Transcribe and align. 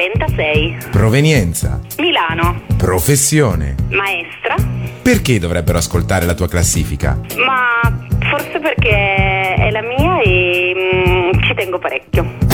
36, 0.00 0.76
provenienza, 0.90 1.80
Milano, 1.96 2.60
professione. 2.76 3.74
maestra, 3.88 4.54
Perché 5.00 5.38
dovrebbero 5.38 5.78
ascoltare 5.78 6.26
la 6.26 6.34
tua 6.34 6.48
classifica? 6.48 7.18
ma 7.38 7.80
forse 8.28 8.58
perché 8.60 9.54
è 9.54 9.70
la 9.70 9.80
mia 9.80 10.20
e 10.20 10.74
mm, 10.76 11.42
ci 11.44 11.54
tengo 11.54 11.78
parecchio. 11.78 12.44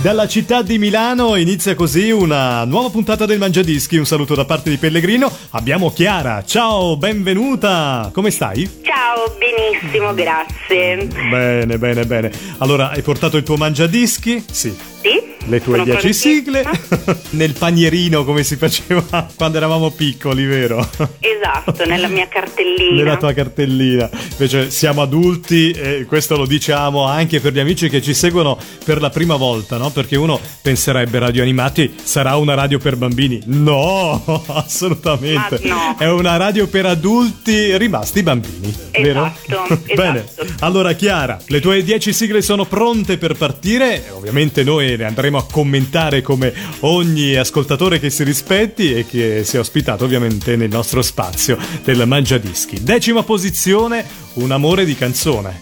Dalla 0.00 0.26
città 0.28 0.62
di 0.62 0.78
Milano 0.78 1.34
inizia 1.36 1.74
così 1.74 2.10
una 2.12 2.64
nuova 2.64 2.88
puntata 2.88 3.26
del 3.26 3.38
Mangiadischi. 3.38 3.96
Un 3.98 4.06
saluto 4.06 4.34
da 4.36 4.44
parte 4.46 4.70
di 4.70 4.76
Pellegrino. 4.78 5.30
Abbiamo 5.50 5.90
Chiara. 5.90 6.44
Ciao, 6.46 6.96
benvenuta. 6.96 8.08
Come 8.14 8.30
stai? 8.30 8.62
Ciao, 8.82 9.34
benissimo, 9.36 10.14
grazie. 10.14 11.08
Bene, 11.28 11.78
bene, 11.78 12.06
bene. 12.06 12.30
Allora, 12.58 12.90
hai 12.90 13.02
portato 13.02 13.36
il 13.36 13.42
tuo 13.42 13.56
Mangiadischi? 13.56 14.44
Sì. 14.48 14.72
Sì? 15.08 15.36
Le 15.48 15.62
tue 15.62 15.78
Sono 15.78 15.84
10 15.84 16.12
sigle 16.12 16.62
nel 17.30 17.54
panierino 17.54 18.24
come 18.24 18.42
si 18.42 18.56
faceva 18.56 19.26
quando 19.34 19.56
eravamo 19.56 19.90
piccoli, 19.90 20.44
vero? 20.44 20.86
Esatto, 21.18 21.86
nella 21.86 22.08
mia 22.08 22.28
cartellina. 22.28 22.94
Nella 23.02 23.16
tua 23.16 23.32
cartellina. 23.32 24.10
Invece 24.32 24.70
siamo 24.70 25.00
adulti 25.00 25.70
e 25.70 26.04
questo 26.06 26.36
lo 26.36 26.44
diciamo 26.44 27.04
anche 27.04 27.40
per 27.40 27.54
gli 27.54 27.58
amici 27.60 27.88
che 27.88 28.02
ci 28.02 28.12
seguono 28.12 28.58
per 28.84 29.00
la 29.00 29.08
prima 29.08 29.36
volta, 29.36 29.78
no? 29.78 29.88
Perché 29.90 30.16
uno 30.16 30.38
penserebbe 30.60 31.18
Radio 31.18 31.42
Animati 31.42 31.94
sarà 32.02 32.36
una 32.36 32.52
radio 32.54 32.78
per 32.78 32.96
bambini. 32.96 33.40
No, 33.46 34.44
assolutamente. 34.48 35.60
No. 35.62 35.96
È 35.98 36.08
una 36.08 36.36
radio 36.36 36.66
per 36.66 36.84
adulti 36.86 37.76
rimasti 37.78 38.22
bambini, 38.22 38.74
vero? 39.00 39.32
Esatto, 39.46 39.80
Bene. 39.94 40.24
esatto. 40.24 40.46
Allora 40.60 40.92
Chiara, 40.92 41.38
le 41.46 41.60
tue 41.60 41.82
10 41.82 42.12
sigle 42.12 42.42
sono 42.42 42.66
pronte 42.66 43.16
per 43.16 43.34
partire. 43.34 44.10
Ovviamente 44.12 44.62
noi 44.62 44.96
le 44.98 45.04
andremo 45.04 45.38
a 45.38 45.46
commentare 45.50 46.20
come 46.20 46.52
ogni 46.80 47.36
ascoltatore 47.36 48.00
che 48.00 48.10
si 48.10 48.24
rispetti 48.24 48.92
e 48.92 49.06
che 49.06 49.44
sia 49.44 49.60
ospitato 49.60 50.04
ovviamente 50.04 50.56
nel 50.56 50.68
nostro 50.68 51.00
spazio 51.02 51.56
del 51.84 52.06
Mangiadischi. 52.06 52.82
Decima 52.82 53.22
posizione, 53.22 54.04
un 54.34 54.50
amore 54.50 54.84
di 54.84 54.96
canzone. 54.96 55.60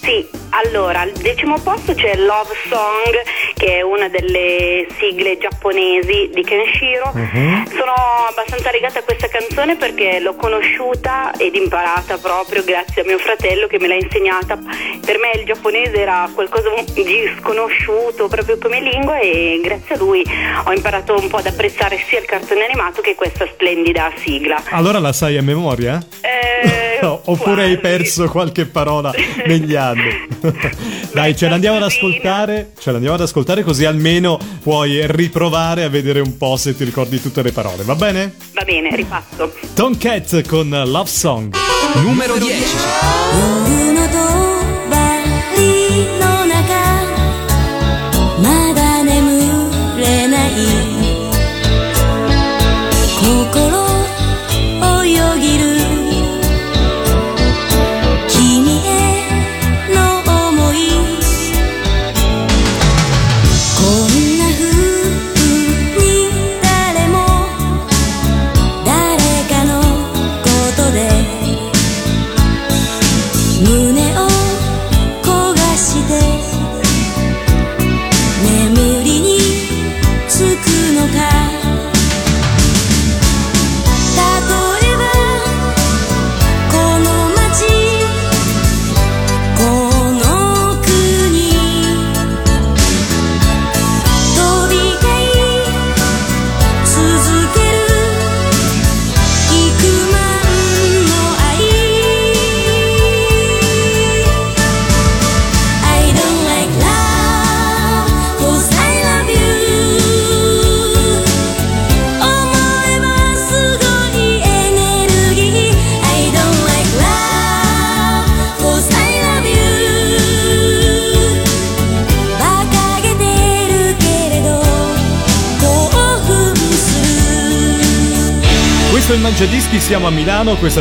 Sì, 0.00 0.26
allora, 0.56 1.00
al 1.00 1.12
decimo 1.12 1.58
posto 1.58 1.94
c'è 1.94 2.16
Love 2.16 2.54
Song, 2.68 3.54
che 3.54 3.78
è 3.78 3.82
una 3.82 4.08
delle 4.08 4.86
sigle 4.98 5.36
giapponesi 5.38 6.30
di 6.32 6.42
Kenshiro. 6.42 7.12
Mhm. 7.12 7.68
Sono 7.76 7.92
abbastanza 8.28 8.70
legata 8.70 9.00
a 9.00 9.02
questa 9.02 9.28
canzone 9.28 9.76
perché 9.76 10.18
l'ho 10.18 10.34
conosciuta 10.34 11.32
ed 11.36 11.54
imparata 11.54 12.16
proprio 12.16 12.64
grazie 12.64 13.02
a 13.02 13.04
mio 13.04 13.18
fratello 13.18 13.66
che 13.66 13.78
me 13.78 13.88
l'ha 13.88 13.96
insegnata. 13.96 14.56
Per 14.56 15.18
me 15.18 15.38
il 15.38 15.44
giapponese 15.44 16.00
era 16.00 16.28
qualcosa 16.34 16.70
di 16.94 17.30
sconosciuto 17.38 18.28
proprio 18.28 18.56
come 18.58 18.80
lingua 18.80 19.18
e 19.18 19.60
grazie 19.62 19.94
a 19.94 19.98
lui 19.98 20.24
ho 20.64 20.72
imparato 20.72 21.18
un 21.18 21.28
po' 21.28 21.36
ad 21.36 21.46
apprezzare 21.46 22.02
sia 22.08 22.18
il 22.18 22.24
cartone 22.24 22.64
animato 22.64 23.02
che 23.02 23.14
questa 23.14 23.46
splendida 23.46 24.10
sigla. 24.16 24.62
Allora 24.70 24.98
la 24.98 25.12
sai 25.12 25.36
a 25.36 25.42
memoria? 25.42 26.00
Eh, 26.22 27.00
Oppure 27.28 27.64
hai 27.64 27.78
perso 27.78 28.28
qualche 28.28 28.66
parola 28.66 29.12
negli 29.46 29.74
anni? 29.74 30.26
Dai, 31.12 31.36
ce 31.36 31.48
l'andiamo 31.48 31.76
ad 31.76 31.84
ascoltare, 31.84 32.72
ce 32.78 32.92
l'andiamo 32.92 33.14
ad 33.14 33.22
ascoltare 33.22 33.62
così 33.62 33.84
almeno 33.84 34.38
puoi 34.62 35.06
riprovare 35.06 35.84
a 35.84 35.88
vedere 35.88 36.20
un 36.20 36.36
po' 36.36 36.56
se 36.56 36.76
ti 36.76 36.84
ricordi 36.84 37.20
tutte 37.20 37.42
le 37.42 37.52
parole, 37.52 37.82
va 37.84 37.94
bene? 37.94 38.34
Va 38.52 38.62
bene, 38.64 38.94
ripasso. 38.94 39.52
Tom 39.74 39.96
Cat 39.96 40.46
con 40.46 40.68
Love 40.68 41.08
Song. 41.08 41.54
Numero 42.02 42.36
10. 42.36 42.52
10. 42.52 44.55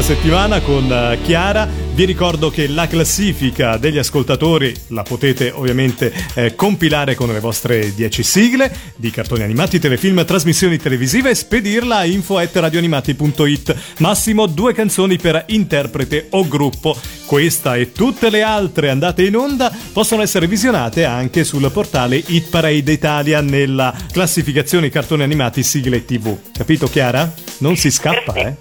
Settimana 0.06 0.62
con 0.62 0.92
eh, 0.92 1.18
Chiara. 1.24 1.68
Vi 1.68 2.06
ricordo 2.06 2.52
che 2.52 2.68
la 2.68 2.86
classifica 2.86 3.78
degli 3.78 3.98
ascoltatori 3.98 4.72
la 4.90 5.02
potete 5.02 5.50
ovviamente 5.50 6.14
eh, 6.36 6.54
compilare 6.54 7.16
con 7.16 7.34
le 7.34 7.40
vostre 7.40 7.92
10 7.92 8.22
sigle 8.22 8.72
di 8.98 9.10
cartoni 9.10 9.42
animati, 9.42 9.80
telefilm, 9.80 10.24
trasmissioni 10.24 10.78
televisive 10.78 11.32
e 11.32 11.36
spedirla 11.36 11.98
a 11.98 12.06
info.radioanimati.it. 12.06 13.76
Massimo 13.98 14.46
due 14.46 14.76
canzoni 14.76 15.18
per 15.18 15.46
interprete 15.48 16.28
o 16.30 16.48
gruppo. 16.48 16.96
Questa 17.26 17.76
e 17.76 17.92
tutte 17.92 18.30
le 18.30 18.44
altre 18.44 18.92
andate 18.92 19.24
in 19.24 19.36
onda 19.36 19.76
possono 19.92 20.22
essere 20.22 20.46
visionate 20.46 21.04
anche 21.04 21.44
sul 21.44 21.68
portale 21.74 22.22
Hit 22.24 22.50
Parade 22.50 22.92
Italia 22.92 23.42
nella 23.42 23.92
classificazione 24.12 24.90
cartoni 24.90 25.24
animati 25.24 25.64
sigle 25.64 26.06
TV. 26.06 26.38
Capito 26.54 26.86
Chiara? 26.86 27.45
Non 27.60 27.76
si 27.78 27.90
scappa, 27.92 28.34
eh? 28.34 28.56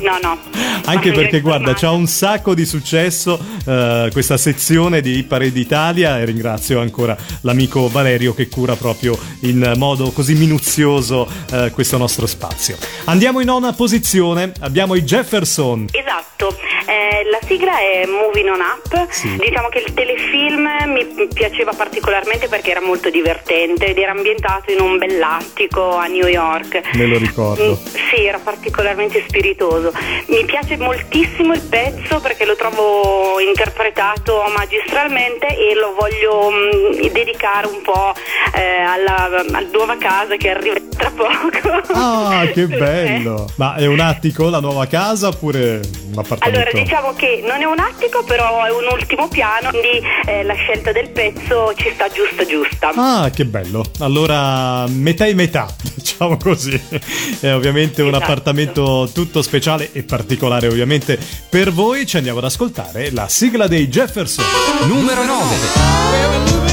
No, 0.00 0.18
no. 0.22 0.38
Anche 0.86 1.12
perché 1.12 1.40
guarda, 1.40 1.74
c'ha 1.74 1.90
un 1.90 2.06
sacco 2.06 2.54
di 2.54 2.64
successo 2.64 3.38
eh, 3.66 4.08
questa 4.12 4.36
sezione 4.36 5.00
di 5.00 5.22
Parade 5.24 5.52
d'Italia 5.52 6.18
e 6.20 6.24
ringrazio 6.24 6.80
ancora 6.80 7.16
l'amico 7.40 7.88
Valerio 7.88 8.34
che 8.34 8.48
cura 8.48 8.76
proprio 8.76 9.18
in 9.40 9.72
modo 9.76 10.10
così 10.12 10.34
minuzioso 10.34 11.28
eh, 11.52 11.70
questo 11.72 11.96
nostro 11.96 12.26
spazio. 12.26 12.76
Andiamo 13.06 13.40
in 13.40 13.46
nona 13.46 13.72
posizione, 13.72 14.52
abbiamo 14.60 14.94
i 14.94 15.02
Jefferson. 15.02 15.86
Esatto, 15.90 16.56
eh, 16.86 17.28
la 17.30 17.38
sigla 17.46 17.78
è 17.80 18.06
Moving 18.06 18.48
On 18.48 18.60
Up, 18.60 19.10
Sì. 19.10 19.36
diciamo 19.38 19.68
che 19.68 19.78
il 19.86 19.92
telefilm 19.94 20.68
mi 20.92 21.26
piaceva 21.32 21.72
particolarmente 21.72 22.46
perché 22.48 22.70
era 22.70 22.80
molto 22.82 23.10
divertente 23.10 23.86
ed 23.86 23.98
era 23.98 24.12
ambientato 24.12 24.70
in 24.70 24.80
un 24.80 24.98
bell'attico 24.98 25.96
a 25.96 26.06
New 26.06 26.26
York. 26.26 26.94
Me 26.94 27.06
lo 27.06 27.18
ricordo. 27.18 27.80
Mm, 27.80 27.94
Sì, 28.10 28.24
era 28.24 28.35
particolarmente 28.38 29.24
spiritoso. 29.26 29.92
Mi 30.26 30.44
piace 30.44 30.76
moltissimo 30.76 31.52
il 31.54 31.62
pezzo 31.62 32.20
perché 32.20 32.44
lo 32.44 32.56
trovo 32.56 33.38
interpretato 33.40 34.42
magistralmente 34.56 35.46
e 35.46 35.74
lo 35.74 35.94
voglio 35.98 36.50
mh, 36.50 37.12
dedicare 37.12 37.66
un 37.66 37.82
po' 37.82 38.14
eh, 38.54 38.80
alla, 38.80 39.24
alla 39.24 39.66
nuova 39.72 39.96
casa 39.98 40.36
che 40.36 40.50
arriva 40.50 40.76
tra 40.96 41.10
poco. 41.10 41.82
Ah, 41.92 42.46
che 42.52 42.66
bello! 42.68 43.48
Ma 43.56 43.74
è 43.76 43.86
un 43.86 44.00
attico 44.00 44.48
la 44.48 44.60
nuova 44.60 44.86
casa 44.86 45.28
oppure 45.28 45.80
un 46.10 46.18
appartamento? 46.18 46.44
Allora, 46.44 46.70
diciamo 46.72 47.14
che 47.14 47.42
non 47.46 47.60
è 47.60 47.64
un 47.64 47.78
attico, 47.78 48.24
però 48.24 48.64
è 48.64 48.70
un 48.70 48.86
ultimo 48.90 49.28
piano, 49.28 49.70
quindi 49.70 50.02
eh, 50.26 50.42
la 50.42 50.54
scelta 50.54 50.92
del 50.92 51.10
pezzo 51.10 51.72
ci 51.76 51.90
sta 51.94 52.08
giusta 52.08 52.44
giusta. 52.44 52.92
Ah, 52.94 53.30
che 53.30 53.44
bello. 53.44 53.84
Allora, 54.00 54.86
metà 54.88 55.26
e 55.26 55.34
metà, 55.34 55.66
diciamo 55.94 56.36
così. 56.36 56.80
È 57.40 57.52
ovviamente 57.52 58.02
Esatto. 58.02 58.08
Appartamento 58.26 59.08
tutto 59.14 59.40
speciale 59.40 59.92
e 59.92 60.02
particolare, 60.02 60.66
ovviamente, 60.66 61.16
per 61.48 61.72
voi. 61.72 62.04
Ci 62.04 62.16
andiamo 62.16 62.38
ad 62.38 62.44
ascoltare 62.44 63.12
la 63.12 63.28
sigla 63.28 63.68
dei 63.68 63.86
Jefferson. 63.86 64.44
Numero 64.88 65.24
9. 65.24 66.65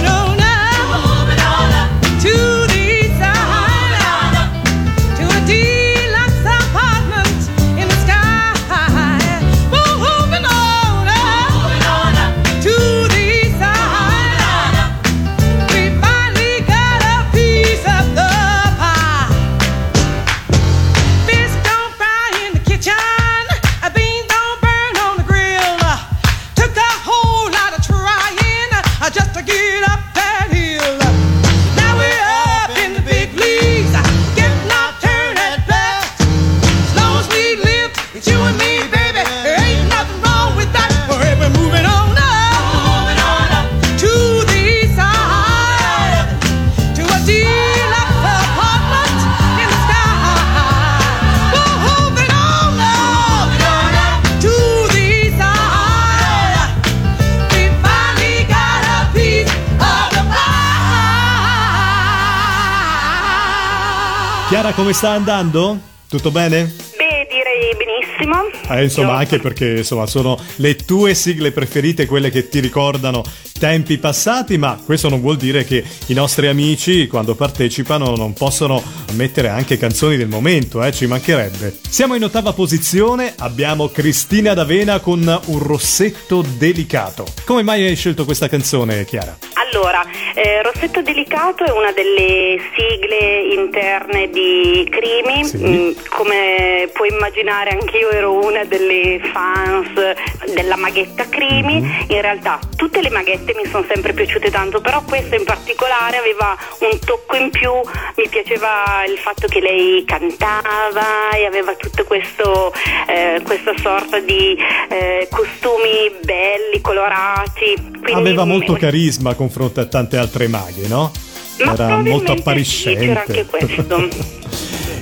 Come 64.84 64.96
sta 64.96 65.12
andando? 65.12 65.80
Tutto 66.10 66.30
bene? 66.30 66.64
Beh, 66.98 67.28
direi 67.30 67.74
benissimo. 67.78 68.50
Eh, 68.68 68.84
insomma, 68.84 69.12
Io- 69.12 69.18
anche 69.20 69.40
perché 69.40 69.78
insomma, 69.78 70.06
sono 70.08 70.38
le 70.58 70.76
tue 70.76 71.14
sigle 71.14 71.54
preferite, 71.54 72.06
quelle 72.06 72.30
che 72.30 72.50
ti 72.50 72.60
ricordano 72.60 73.24
tempi 73.58 73.98
passati, 73.98 74.58
ma 74.58 74.80
questo 74.84 75.10
non 75.10 75.22
vuol 75.22 75.38
dire 75.38 75.64
che 75.64 75.84
i 76.08 76.14
nostri 76.14 76.48
amici, 76.48 77.08
quando 77.08 77.36
partecipano, 77.36 78.16
non 78.16 78.34
possono 78.34 78.82
mettere 79.14 79.50
anche 79.50 79.78
canzoni 79.78 80.18
del 80.18 80.28
momento, 80.28 80.84
eh, 80.84 80.92
ci 80.92 81.06
mancherebbe. 81.06 81.78
Siamo 81.88 82.16
in 82.16 82.24
ottava 82.24 82.54
posizione, 82.54 83.34
abbiamo 83.38 83.90
Cristina 83.90 84.54
D'Avena 84.54 85.00
con 85.00 85.42
un 85.46 85.60
rossetto 85.60 86.44
delicato. 86.58 87.26
Come 87.46 87.64
mai 87.64 87.86
hai 87.86 87.96
scelto 87.96 88.26
questa 88.26 88.50
canzone, 88.50 89.06
Chiara? 89.06 89.38
Allora, 89.74 90.06
eh, 90.36 90.62
Rossetto 90.62 91.02
Delicato 91.02 91.64
è 91.64 91.72
una 91.72 91.92
delle 91.92 92.60
sigle 92.76 93.54
interne 93.56 94.30
di 94.30 94.88
Crimi. 94.88 95.44
Sì. 95.46 95.58
Mm, 95.58 95.92
come 96.10 96.90
puoi 96.94 97.10
immaginare, 97.10 97.72
anch'io 97.72 98.12
ero 98.12 98.46
una 98.46 98.64
delle 98.66 99.20
fans 99.32 100.54
della 100.54 100.76
maghetta 100.76 101.28
Crimi. 101.28 101.78
In 102.08 102.22
realtà, 102.22 102.60
tutte 102.76 103.02
le 103.02 103.10
maghette 103.10 103.43
mi 103.52 103.70
sono 103.70 103.86
sempre 103.88 104.14
piaciute 104.14 104.50
tanto, 104.50 104.80
però 104.80 105.04
questa 105.04 105.36
in 105.36 105.44
particolare 105.44 106.18
aveva 106.18 106.56
un 106.80 106.98
tocco 107.00 107.36
in 107.36 107.50
più. 107.50 107.72
Mi 108.16 108.30
piaceva 108.30 109.04
il 109.06 109.18
fatto 109.18 109.48
che 109.48 109.60
lei 109.60 110.06
cantava 110.06 111.32
e 111.36 111.46
aveva 111.46 111.76
tutto 111.76 112.06
questo, 112.06 112.72
eh, 113.08 113.42
questa 113.44 113.74
sorta 113.82 114.20
di 114.20 114.56
eh, 114.90 115.28
costumi 115.30 116.12
belli, 116.24 116.80
colorati. 116.82 117.74
Quindi 118.02 118.12
Aveva 118.14 118.46
molto 118.46 118.74
carisma 118.74 119.32
a 119.32 119.36
confronto 119.36 119.82
a 119.82 119.86
tante 119.86 120.18
altre 120.18 120.48
maghe, 120.48 120.88
no? 120.88 121.12
Ma 121.60 121.74
Era 121.74 121.98
molto 121.98 122.34
probabilmente 122.34 122.34
sì, 122.34 122.40
appariscente. 122.40 123.06
c'era 123.06 123.24
anche 123.28 123.46
questo. 123.46 124.42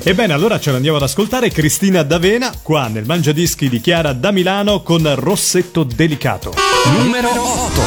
Ebbene, 0.04 0.34
allora 0.34 0.60
ce 0.60 0.72
l'andiamo 0.72 0.98
ad 0.98 1.04
ascoltare 1.04 1.52
Cristina 1.52 2.02
D'Avena 2.02 2.52
qua 2.64 2.88
nel 2.88 3.06
Mangiadischi 3.06 3.70
di 3.70 3.80
Chiara 3.80 4.14
da 4.14 4.32
Milano 4.32 4.82
con 4.82 5.14
Rossetto 5.16 5.84
Delicato. 5.84 6.71
Numero 6.86 7.30
8. 7.30 7.82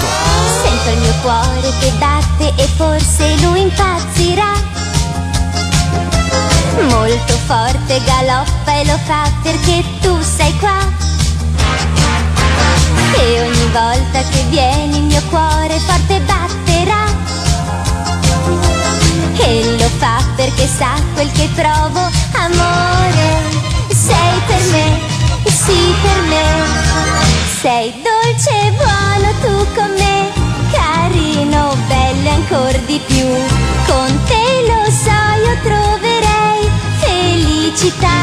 Sento 0.63 0.91
il 0.91 0.99
mio 0.99 1.15
cuore 1.23 1.73
che 1.81 1.93
batte 1.99 2.53
e 2.57 2.67
forse 2.77 3.37
lui 3.43 3.63
impazzirà. 3.63 4.53
Molto 6.89 7.39
forte 7.47 8.03
galoppa 8.05 8.73
e 8.75 8.85
lo 8.87 8.99
fa 9.05 9.31
perché 9.43 9.85
tu 10.01 10.21
sei 10.23 10.57
qua. 10.59 10.79
E 13.19 13.43
ogni 13.43 13.71
volta 13.73 14.21
che 14.31 14.45
vieni 14.49 14.97
il 14.97 15.03
mio 15.05 15.23
cuore 15.31 15.79
forte 15.81 16.21
batterà. 16.21 17.05
E 19.37 19.77
lo 19.79 19.89
fa 19.99 20.23
perché 20.37 20.67
sa 20.67 20.95
quel 21.15 21.31
che 21.33 21.49
provo, 21.55 22.09
amore. 22.33 23.43
Sei 23.89 24.41
per 24.47 24.63
me, 24.71 25.01
sì 25.45 25.95
per 26.03 26.21
me. 26.29 26.43
Sei 27.61 27.91
dolce 27.91 28.03
e 28.03 28.04
di 32.95 33.01
più. 33.07 33.27
Con 33.87 34.11
te 34.25 34.47
lo 34.71 34.83
so, 34.91 35.21
io 35.45 35.55
troverei 35.63 36.71
felicità. 37.01 38.23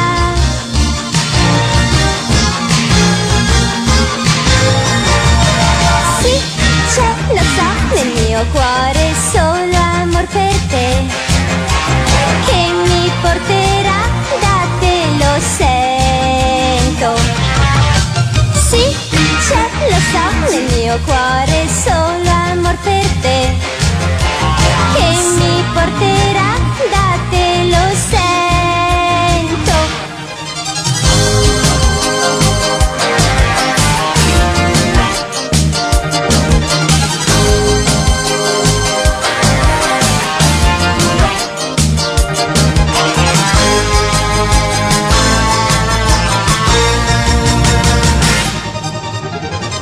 Sì, 6.22 6.36
c'è, 6.94 7.10
lo 7.36 7.44
so, 7.56 7.70
nel 7.96 8.12
mio 8.24 8.46
cuore 8.52 9.14
solo 9.32 9.78
amor 10.00 10.26
per 10.28 10.56
te 10.70 10.90
che 12.46 12.62
mi 12.88 13.12
porterà 13.22 14.02
da 14.40 14.58
te, 14.80 14.96
lo 15.22 15.34
sento. 15.58 17.20
Sì, 18.70 18.96
c'è, 19.48 19.64
lo 19.90 20.00
so, 20.12 20.26
nel 20.50 20.66
mio 20.78 21.00
cuore 21.04 21.68
solo 21.84 22.30
amor 22.52 22.78
per 22.84 23.06
te 23.22 23.81
porterà 25.74 26.52
da 26.92 27.18
te, 27.30 27.70
lo 27.70 27.86
sento. 28.10 29.78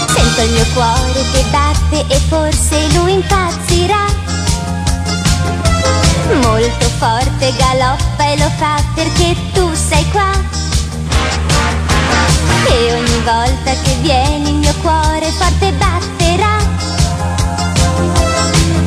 Sento 0.07 0.41
il 0.41 0.51
mio 0.51 0.65
cuore 0.73 1.21
che 1.31 1.43
batte 1.51 2.05
e 2.07 2.19
forse 2.27 2.78
forte 6.99 7.53
galoppa 7.55 8.25
e 8.25 8.37
lo 8.37 8.49
fa 8.57 8.75
perché 8.93 9.33
tu 9.53 9.73
sei 9.73 10.05
qua. 10.11 10.31
E 12.67 12.93
ogni 12.93 13.21
volta 13.23 13.71
che 13.83 13.95
vieni 14.01 14.49
il 14.49 14.55
mio 14.55 14.73
cuore 14.81 15.31
forte 15.31 15.71
batterà. 15.71 16.57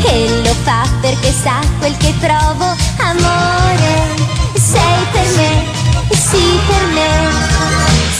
E 0.04 0.42
lo 0.44 0.54
fa 0.62 0.86
perché 1.00 1.32
sa 1.32 1.60
quel 1.78 1.96
che 1.96 2.14
provo, 2.20 2.76
amore. 2.98 4.14
Sei 4.54 5.06
per 5.10 5.26
me, 5.36 5.64
sì 6.10 6.60
per 6.66 6.86
me. 6.92 7.30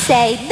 Sei 0.06 0.36
dolce 0.36 0.51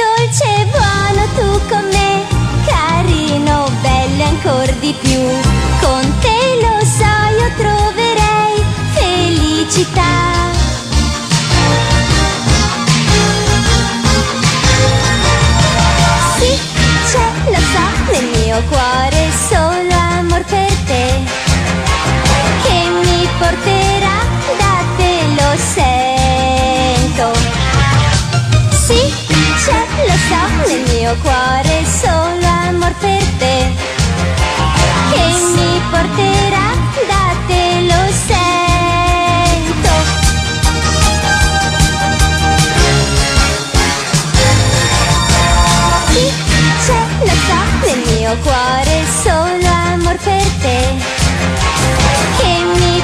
città 9.71 10.49
Sì, 16.37 16.59
c'è, 17.09 17.25
lo 17.45 17.61
so, 17.71 18.11
nel 18.11 18.25
mio 18.37 18.61
cuore 18.69 19.29
solo 19.47 19.95
amor 20.17 20.43
per 20.43 20.73
te 20.87 21.23
Che 22.63 22.89
mi 22.89 23.27
porterà 23.39 24.17
da 24.57 24.83
te, 24.97 25.13
lo 25.37 25.51
sento. 25.55 27.31
Sì, 28.71 29.13
c'è, 29.63 29.81
lo 30.05 30.17
so, 30.27 30.67
nel 30.67 30.83
mio 30.89 31.15
cuore 31.21 31.85
solo 31.85 32.47
amor 32.67 32.93
per 32.99 33.23
te 33.37 33.71
Che 35.11 35.23
mi 35.55 35.81
porterà 35.89 36.30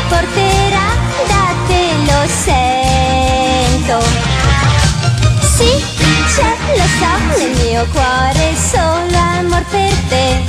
porterà 0.09 0.87
da 1.27 1.45
te, 1.67 1.83
lo 2.05 2.21
sento. 2.45 3.97
Sì, 5.55 5.71
c'è, 6.33 6.51
lo 6.75 6.87
so, 6.99 7.11
nel 7.37 7.53
mio 7.65 7.85
cuore 7.91 8.55
solo 8.55 9.17
amor 9.17 9.63
per 9.69 9.93
te. 10.09 10.43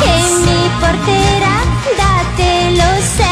Che 0.00 0.14
mi 0.44 0.70
porterà 0.78 1.56
da 1.96 2.24
te, 2.36 2.70
lo 2.70 3.02
sento 3.16 3.25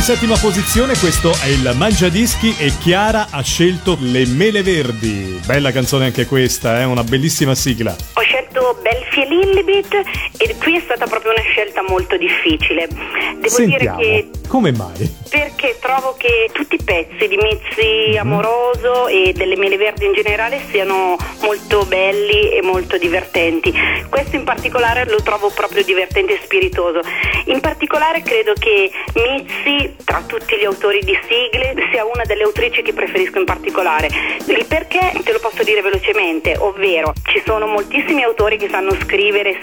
in 0.00 0.06
settima 0.06 0.38
posizione, 0.38 0.96
questo 0.96 1.30
è 1.42 1.48
il 1.48 1.74
Mangiadischi 1.76 2.56
e 2.56 2.72
Chiara 2.78 3.26
ha 3.28 3.42
scelto 3.42 3.98
Le 4.00 4.24
Mele 4.24 4.62
Verdi. 4.62 5.38
Bella 5.44 5.72
canzone 5.72 6.06
anche 6.06 6.24
questa, 6.24 6.80
è 6.80 6.84
una 6.84 7.04
bellissima 7.04 7.54
sigla. 7.54 7.94
Ho 8.14 8.20
scelto 8.22 8.78
Belfi 8.80 9.09
e 9.20 9.26
Lillibit 9.26 9.94
e 10.38 10.56
qui 10.58 10.76
è 10.76 10.80
stata 10.80 11.06
proprio 11.06 11.32
una 11.32 11.42
scelta 11.42 11.82
molto 11.82 12.16
difficile. 12.16 12.88
Devo 12.88 13.48
Sentiamo, 13.48 13.98
dire 13.98 14.28
che 14.30 14.30
come 14.48 14.72
mai? 14.72 15.18
perché 15.28 15.78
trovo 15.80 16.14
che 16.18 16.50
tutti 16.52 16.74
i 16.74 16.82
pezzi 16.82 17.28
di 17.28 17.36
Mizzi 17.36 18.16
Amoroso 18.18 19.06
e 19.06 19.32
delle 19.32 19.56
Mele 19.56 19.76
Verdi 19.76 20.06
in 20.06 20.12
generale 20.12 20.60
siano 20.70 21.16
molto 21.42 21.84
belli 21.84 22.50
e 22.50 22.62
molto 22.62 22.98
divertenti. 22.98 23.72
Questo 24.08 24.36
in 24.36 24.44
particolare 24.44 25.08
lo 25.08 25.22
trovo 25.22 25.50
proprio 25.50 25.84
divertente 25.84 26.34
e 26.34 26.40
spiritoso. 26.42 27.00
In 27.46 27.60
particolare 27.60 28.22
credo 28.22 28.52
che 28.58 28.90
Mizzi, 29.14 29.96
tra 30.04 30.22
tutti 30.26 30.56
gli 30.56 30.64
autori 30.64 31.00
di 31.00 31.16
sigle, 31.28 31.74
sia 31.90 32.04
una 32.04 32.24
delle 32.24 32.42
autrici 32.42 32.82
che 32.82 32.92
preferisco 32.92 33.38
in 33.38 33.44
particolare. 33.44 34.08
Il 34.46 34.64
perché 34.66 35.12
te 35.22 35.32
lo 35.32 35.38
posso 35.38 35.62
dire 35.62 35.80
velocemente, 35.80 36.56
ovvero 36.58 37.12
ci 37.24 37.40
sono 37.44 37.66
moltissimi 37.66 38.22
autori 38.22 38.56
che 38.56 38.68
sanno 38.68 38.90
scrivere 38.94 39.09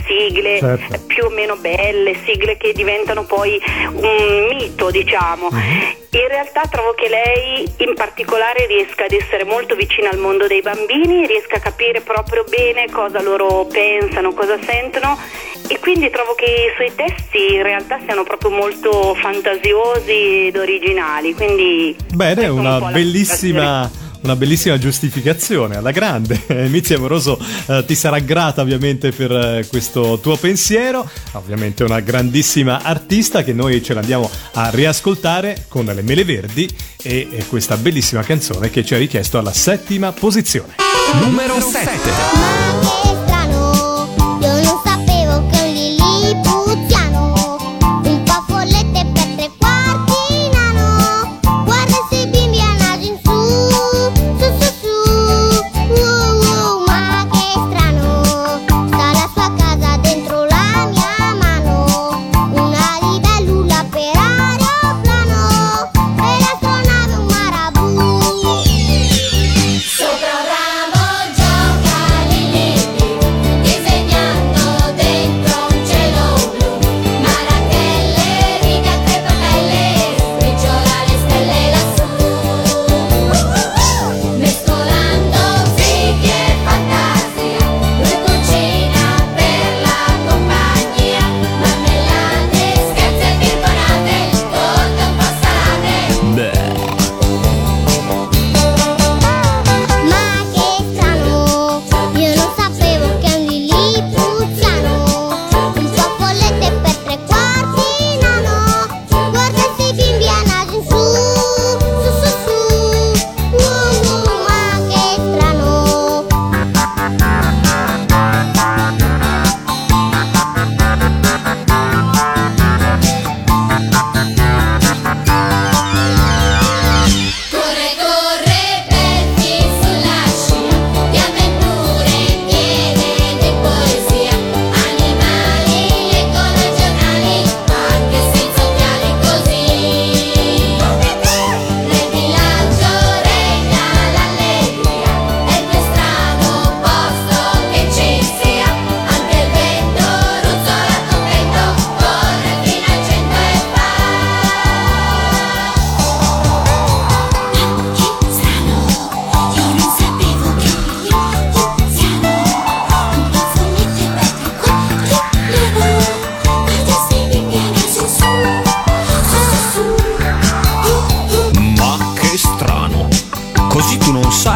sigle 0.05 0.59
Certo. 0.59 0.99
più 1.07 1.25
o 1.25 1.29
meno 1.29 1.55
belle, 1.55 2.15
sigle 2.25 2.57
che 2.57 2.73
diventano 2.73 3.23
poi 3.23 3.59
un 3.91 4.47
mito, 4.49 4.89
diciamo. 4.89 5.49
In 6.09 6.27
realtà 6.29 6.61
trovo 6.69 6.93
che 6.93 7.09
lei 7.09 7.69
in 7.77 7.93
particolare 7.93 8.65
riesca 8.65 9.05
ad 9.05 9.11
essere 9.11 9.43
molto 9.43 9.75
vicina 9.75 10.09
al 10.09 10.17
mondo 10.17 10.47
dei 10.47 10.61
bambini, 10.61 11.27
riesca 11.27 11.57
a 11.57 11.59
capire 11.59 12.01
proprio 12.01 12.43
bene 12.49 12.89
cosa 12.89 13.21
loro 13.21 13.65
pensano, 13.65 14.33
cosa 14.33 14.57
sentono 14.63 15.19
e 15.67 15.79
quindi 15.79 16.09
trovo 16.09 16.33
che 16.33 16.45
i 16.45 16.75
suoi 16.75 16.93
testi 16.95 17.55
in 17.55 17.63
realtà 17.63 17.99
siano 18.05 18.23
proprio 18.23 18.51
molto 18.51 19.13
fantasiosi 19.15 20.47
ed 20.47 20.55
originali. 20.55 21.33
Quindi 21.33 21.95
Bene, 22.13 22.47
un 22.47 22.59
una 22.59 22.79
la 22.79 22.87
bellissima, 22.87 23.89
una 24.21 24.35
bellissima 24.35 24.77
giustificazione 24.77 25.75
alla 25.75 25.91
grande. 25.91 26.41
Mizzi 26.69 26.93
Amoroso 26.93 27.39
eh, 27.67 27.83
ti 27.85 27.95
sarà 27.95 28.19
grata 28.19 28.61
ovviamente 28.61 29.11
per 29.11 29.31
eh, 29.31 29.65
questo 29.67 30.19
tuo 30.21 30.35
pensiero. 30.35 31.09
Ovviamente 31.33 31.83
una 31.83 31.99
grandissima 31.99 32.81
artista 32.81 33.43
che 33.43 33.53
noi 33.53 33.83
ce 33.83 33.93
l'andiamo 33.93 34.29
a 34.53 34.69
riascoltare 34.69 35.65
con 35.67 35.85
le 35.85 36.01
mele 36.01 36.23
verdi 36.23 36.67
e, 37.01 37.27
e 37.31 37.45
questa 37.47 37.77
bellissima 37.77 38.21
canzone 38.23 38.69
che 38.69 38.83
ci 38.83 38.93
ha 38.93 38.97
richiesto 38.97 39.37
alla 39.37 39.53
settima 39.53 40.11
posizione. 40.11 40.75
Numero 41.21 41.59
7. 41.59 43.06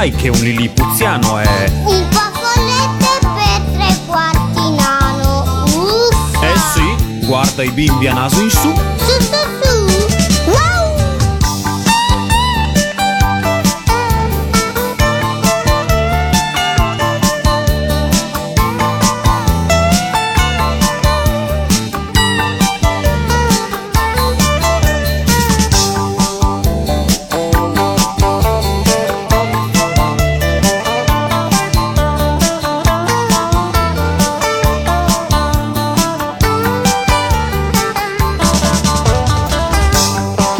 Sai 0.01 0.11
che 0.13 0.29
un 0.29 0.39
lilipuziano 0.39 1.37
è... 1.37 1.71
Un 1.85 2.09
follette 2.09 3.19
per 3.21 3.61
tre 3.71 3.99
quarti 4.07 4.71
nano. 4.71 5.63
Uff, 5.75 6.41
Eh 6.41 6.57
sì, 6.73 7.25
guarda 7.27 7.61
i 7.61 7.69
bimbi 7.69 8.07
a 8.07 8.13
naso 8.13 8.41
in 8.41 8.49
su 8.49 9.00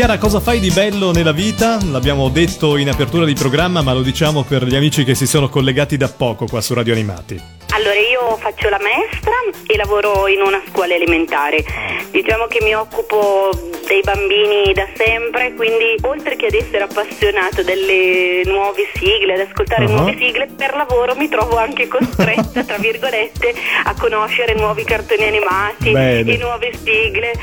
Chiara, 0.01 0.17
cosa 0.17 0.39
fai 0.39 0.59
di 0.59 0.71
bello 0.71 1.11
nella 1.11 1.31
vita? 1.31 1.77
L'abbiamo 1.91 2.29
detto 2.29 2.75
in 2.75 2.89
apertura 2.89 3.23
di 3.23 3.35
programma, 3.35 3.83
ma 3.83 3.93
lo 3.93 4.01
diciamo 4.01 4.41
per 4.41 4.65
gli 4.65 4.75
amici 4.75 5.03
che 5.03 5.13
si 5.13 5.27
sono 5.27 5.47
collegati 5.47 5.95
da 5.95 6.07
poco 6.07 6.47
qua 6.47 6.59
su 6.59 6.73
Radio 6.73 6.93
Animati. 6.93 7.60
Allora, 7.81 7.97
io 7.97 8.37
faccio 8.37 8.69
la 8.69 8.77
maestra 8.79 9.33
e 9.65 9.75
lavoro 9.75 10.27
in 10.27 10.39
una 10.41 10.61
scuola 10.69 10.93
elementare. 10.93 11.65
Diciamo 12.11 12.45
che 12.45 12.59
mi 12.61 12.75
occupo 12.75 13.49
dei 13.87 14.01
bambini 14.03 14.71
da 14.71 14.85
sempre, 14.95 15.55
quindi 15.55 15.95
oltre 16.03 16.35
che 16.35 16.45
ad 16.45 16.53
essere 16.53 16.83
appassionato 16.83 17.63
delle 17.63 18.43
nuove 18.45 18.87
sigle, 18.93 19.33
ad 19.33 19.47
ascoltare 19.49 19.85
Uh-huh. 19.85 19.93
nuove 19.93 20.15
sigle, 20.19 20.47
per 20.55 20.75
lavoro 20.75 21.15
mi 21.15 21.27
trovo 21.27 21.57
anche 21.57 21.87
costretta, 21.87 22.63
tra 22.63 22.77
virgolette, 22.77 23.55
a 23.85 23.95
conoscere 23.97 24.53
nuovi 24.53 24.83
cartoni 24.83 25.23
animati 25.23 25.89
Bene. 25.89 26.33
e 26.33 26.37
nuove 26.37 26.71
sigle. 26.83 27.33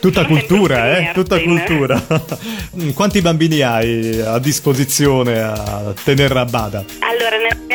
Tutta 0.00 0.22
Sono 0.22 0.34
cultura, 0.38 0.96
eh? 0.96 1.10
Tutta 1.12 1.38
cultura. 1.40 2.00
Quanti 2.94 3.20
bambini 3.20 3.60
hai 3.60 4.18
a 4.24 4.38
disposizione 4.38 5.42
a 5.42 5.92
tenere 6.04 6.38
a 6.38 6.44
bada? 6.46 6.84
Allora, 7.00 7.36
classe 7.36 7.67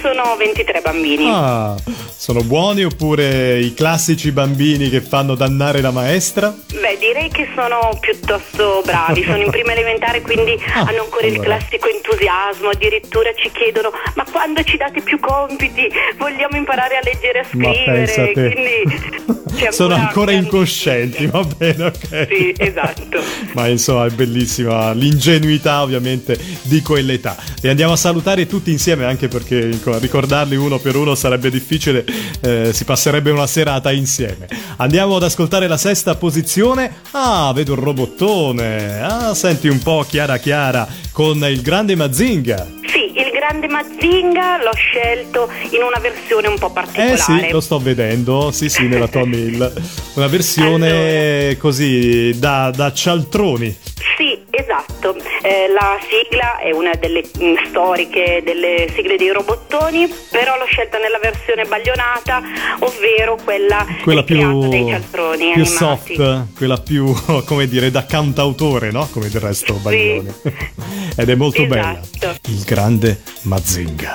sono 0.00 0.36
23 0.36 0.80
bambini. 0.80 1.28
Ah, 1.30 1.74
sono 2.20 2.42
buoni 2.42 2.84
oppure 2.84 3.58
i 3.60 3.72
classici 3.72 4.30
bambini 4.30 4.90
che 4.90 5.00
fanno 5.00 5.34
dannare 5.34 5.80
la 5.80 5.90
maestra? 5.90 6.54
Beh, 6.54 6.98
direi 6.98 7.30
che 7.30 7.48
sono 7.54 7.96
piuttosto 7.98 8.82
bravi, 8.84 9.22
sono 9.24 9.38
in 9.38 9.48
prima 9.50 9.72
elementare, 9.72 10.20
quindi 10.20 10.54
Ah, 10.74 10.80
hanno 10.80 11.04
ancora 11.04 11.24
il 11.26 11.36
allora. 11.38 11.56
classico 11.56 11.88
entusiasmo, 11.88 12.68
addirittura 12.68 13.30
ci 13.34 13.50
chiedono 13.52 13.90
"Ma 14.16 14.24
quando 14.30 14.62
ci 14.64 14.76
date 14.76 15.00
più 15.00 15.18
compiti? 15.18 15.88
Vogliamo 16.18 16.56
imparare 16.58 16.96
a 16.96 17.00
leggere 17.02 17.38
e 17.38 17.40
a 17.40 17.44
scrivere". 17.46 18.32
Quindi 18.32 19.48
c'è 19.56 19.72
Sono 19.72 19.94
ancora 19.94 20.32
incoscienti, 20.32 21.26
va 21.26 21.42
bene, 21.56 21.84
ok. 21.86 22.26
Sì, 22.28 22.54
esatto. 22.58 23.18
Ma 23.54 23.66
insomma 23.68 24.04
è 24.04 24.10
bellissima 24.10 24.92
l'ingenuità 24.92 25.80
ovviamente 25.82 26.38
di 26.62 26.82
quell'età. 26.82 27.34
E 27.62 27.68
andiamo 27.70 27.92
a 27.94 27.96
salutare 27.96 28.46
tutti 28.46 28.70
insieme 28.70 29.04
anche 29.06 29.28
perché 29.28 29.70
ricordarli 30.00 30.56
uno 30.56 30.78
per 30.78 30.96
uno 30.96 31.14
sarebbe 31.14 31.50
difficile, 31.50 32.04
eh, 32.40 32.72
si 32.72 32.84
passerebbe 32.84 33.30
una 33.30 33.46
serata 33.46 33.92
insieme. 33.92 34.48
Andiamo 34.76 35.16
ad 35.16 35.22
ascoltare 35.24 35.66
la 35.66 35.76
sesta 35.76 36.14
posizione. 36.16 37.00
Ah, 37.12 37.52
vedo 37.54 37.72
il 37.74 37.78
robottone. 37.80 39.00
Ah, 39.02 39.34
senti 39.34 39.68
un 39.68 39.80
po' 39.82 40.04
Chiara 40.08 40.38
Chiara 40.38 40.86
con 41.12 41.38
il 41.48 41.60
grande 41.62 41.94
Mazinga. 41.96 42.66
Sì, 42.86 43.12
il 43.18 43.30
grande 43.32 43.68
Mazinga 43.68 44.62
l'ho 44.62 44.74
scelto 44.74 45.48
in 45.70 45.82
una 45.82 45.98
versione 46.00 46.48
un 46.48 46.58
po' 46.58 46.68
Eh 46.68 46.72
particolare. 46.72 47.16
sì, 47.18 47.50
lo 47.50 47.60
sto 47.60 47.78
vedendo, 47.78 48.50
sì 48.50 48.68
sì, 48.68 48.86
nella 48.88 49.06
tua 49.08 49.24
mail. 49.26 49.72
Una 50.14 50.26
versione 50.26 51.56
così 51.58 52.36
da, 52.38 52.70
da 52.74 52.92
cialtroni. 52.92 53.76
Sì, 54.16 54.38
esatto. 54.50 55.16
Eh, 55.50 55.66
la 55.66 55.98
sigla 56.08 56.58
è 56.58 56.70
una 56.70 56.94
delle 56.94 57.24
mm, 57.24 57.56
storiche 57.70 58.40
delle 58.44 58.86
sigle 58.94 59.16
dei 59.16 59.32
robottoni, 59.32 60.06
però 60.30 60.56
l'ho 60.56 60.64
scelta 60.64 60.96
nella 60.98 61.18
versione 61.18 61.64
baglionata, 61.64 62.40
ovvero 62.78 63.36
quella, 63.42 63.84
quella 64.04 64.22
più, 64.22 64.38
cialtroni 64.38 65.52
più 65.52 65.62
animati. 65.62 65.66
soft, 65.66 66.54
quella 66.54 66.78
più, 66.78 67.12
come 67.46 67.66
dire, 67.66 67.90
da 67.90 68.06
cantautore, 68.06 68.92
no? 68.92 69.08
Come 69.10 69.28
del 69.28 69.40
resto 69.40 69.74
Baglioni. 69.74 70.32
Ed 71.18 71.28
è 71.28 71.34
molto 71.34 71.66
bella. 71.66 72.00
Esatto. 72.00 72.48
Il 72.48 72.62
grande 72.62 73.20
Mazinga. 73.42 74.14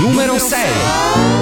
Numero 0.00 0.38
6. 0.38 1.37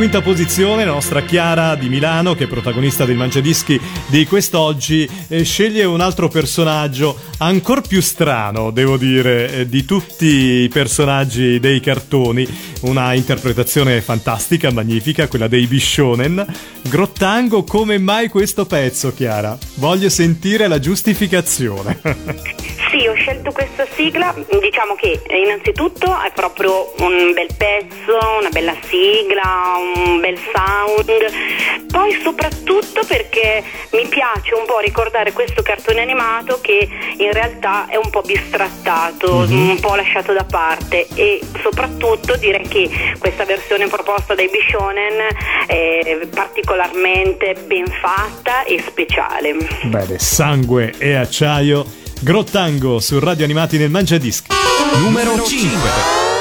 Quinta 0.00 0.22
posizione 0.22 0.86
la 0.86 0.92
nostra 0.92 1.20
Chiara 1.20 1.74
di 1.74 1.90
Milano, 1.90 2.34
che 2.34 2.44
è 2.44 2.46
protagonista 2.46 3.04
del 3.04 3.16
Mangiadischi 3.16 3.78
di 4.06 4.24
quest'oggi, 4.24 5.06
eh, 5.28 5.44
sceglie 5.44 5.84
un 5.84 6.00
altro 6.00 6.28
personaggio 6.28 7.18
ancora 7.36 7.82
più 7.82 8.00
strano, 8.00 8.70
devo 8.70 8.96
dire, 8.96 9.52
eh, 9.52 9.68
di 9.68 9.84
tutti 9.84 10.62
i 10.62 10.70
personaggi 10.70 11.60
dei 11.60 11.80
cartoni. 11.80 12.48
Una 12.80 13.12
interpretazione 13.12 14.00
fantastica, 14.00 14.72
magnifica, 14.72 15.28
quella 15.28 15.48
dei 15.48 15.66
Bishonen. 15.66 16.46
Grottango, 16.80 17.62
come 17.64 17.98
mai 17.98 18.30
questo 18.30 18.64
pezzo, 18.64 19.12
Chiara? 19.12 19.58
Voglio 19.74 20.08
sentire 20.08 20.66
la 20.66 20.78
giustificazione. 20.78 22.00
Sì, 22.90 23.06
ho 23.06 23.14
scelto 23.14 23.52
questa 23.52 23.86
sigla, 23.94 24.34
diciamo 24.60 24.96
che 24.96 25.22
innanzitutto 25.28 26.06
è 26.22 26.32
proprio 26.34 26.92
un 26.98 27.32
bel 27.32 27.46
pezzo, 27.56 28.18
una 28.40 28.48
bella 28.50 28.74
sigla, 28.82 29.76
un 29.78 29.89
bel 30.20 30.38
sound, 30.52 31.86
poi 31.90 32.18
soprattutto 32.22 33.02
perché 33.06 33.62
mi 33.92 34.06
piace 34.06 34.54
un 34.54 34.64
po' 34.66 34.78
ricordare 34.78 35.32
questo 35.32 35.62
cartone 35.62 36.00
animato 36.00 36.60
che 36.60 36.88
in 37.16 37.32
realtà 37.32 37.86
è 37.88 37.96
un 37.96 38.10
po' 38.10 38.20
bistrattato, 38.20 39.46
un 39.48 39.78
po' 39.80 39.94
lasciato 39.94 40.32
da 40.32 40.44
parte 40.44 41.06
e 41.14 41.40
soprattutto 41.62 42.36
direi 42.36 42.66
che 42.68 43.16
questa 43.18 43.44
versione 43.44 43.88
proposta 43.88 44.34
dai 44.34 44.48
Bishonen 44.48 45.26
è 45.66 46.18
particolarmente 46.32 47.54
ben 47.66 47.86
fatta 48.00 48.64
e 48.64 48.82
speciale. 48.86 49.56
Bene, 49.84 50.18
sangue 50.18 50.94
e 50.98 51.14
acciaio. 51.14 51.84
Grottango 52.22 53.00
su 53.00 53.18
Radio 53.18 53.44
Animati 53.44 53.78
nel 53.78 53.90
Mangiadischi. 53.90 54.54
Numero 55.02 55.42
5. 55.42 56.39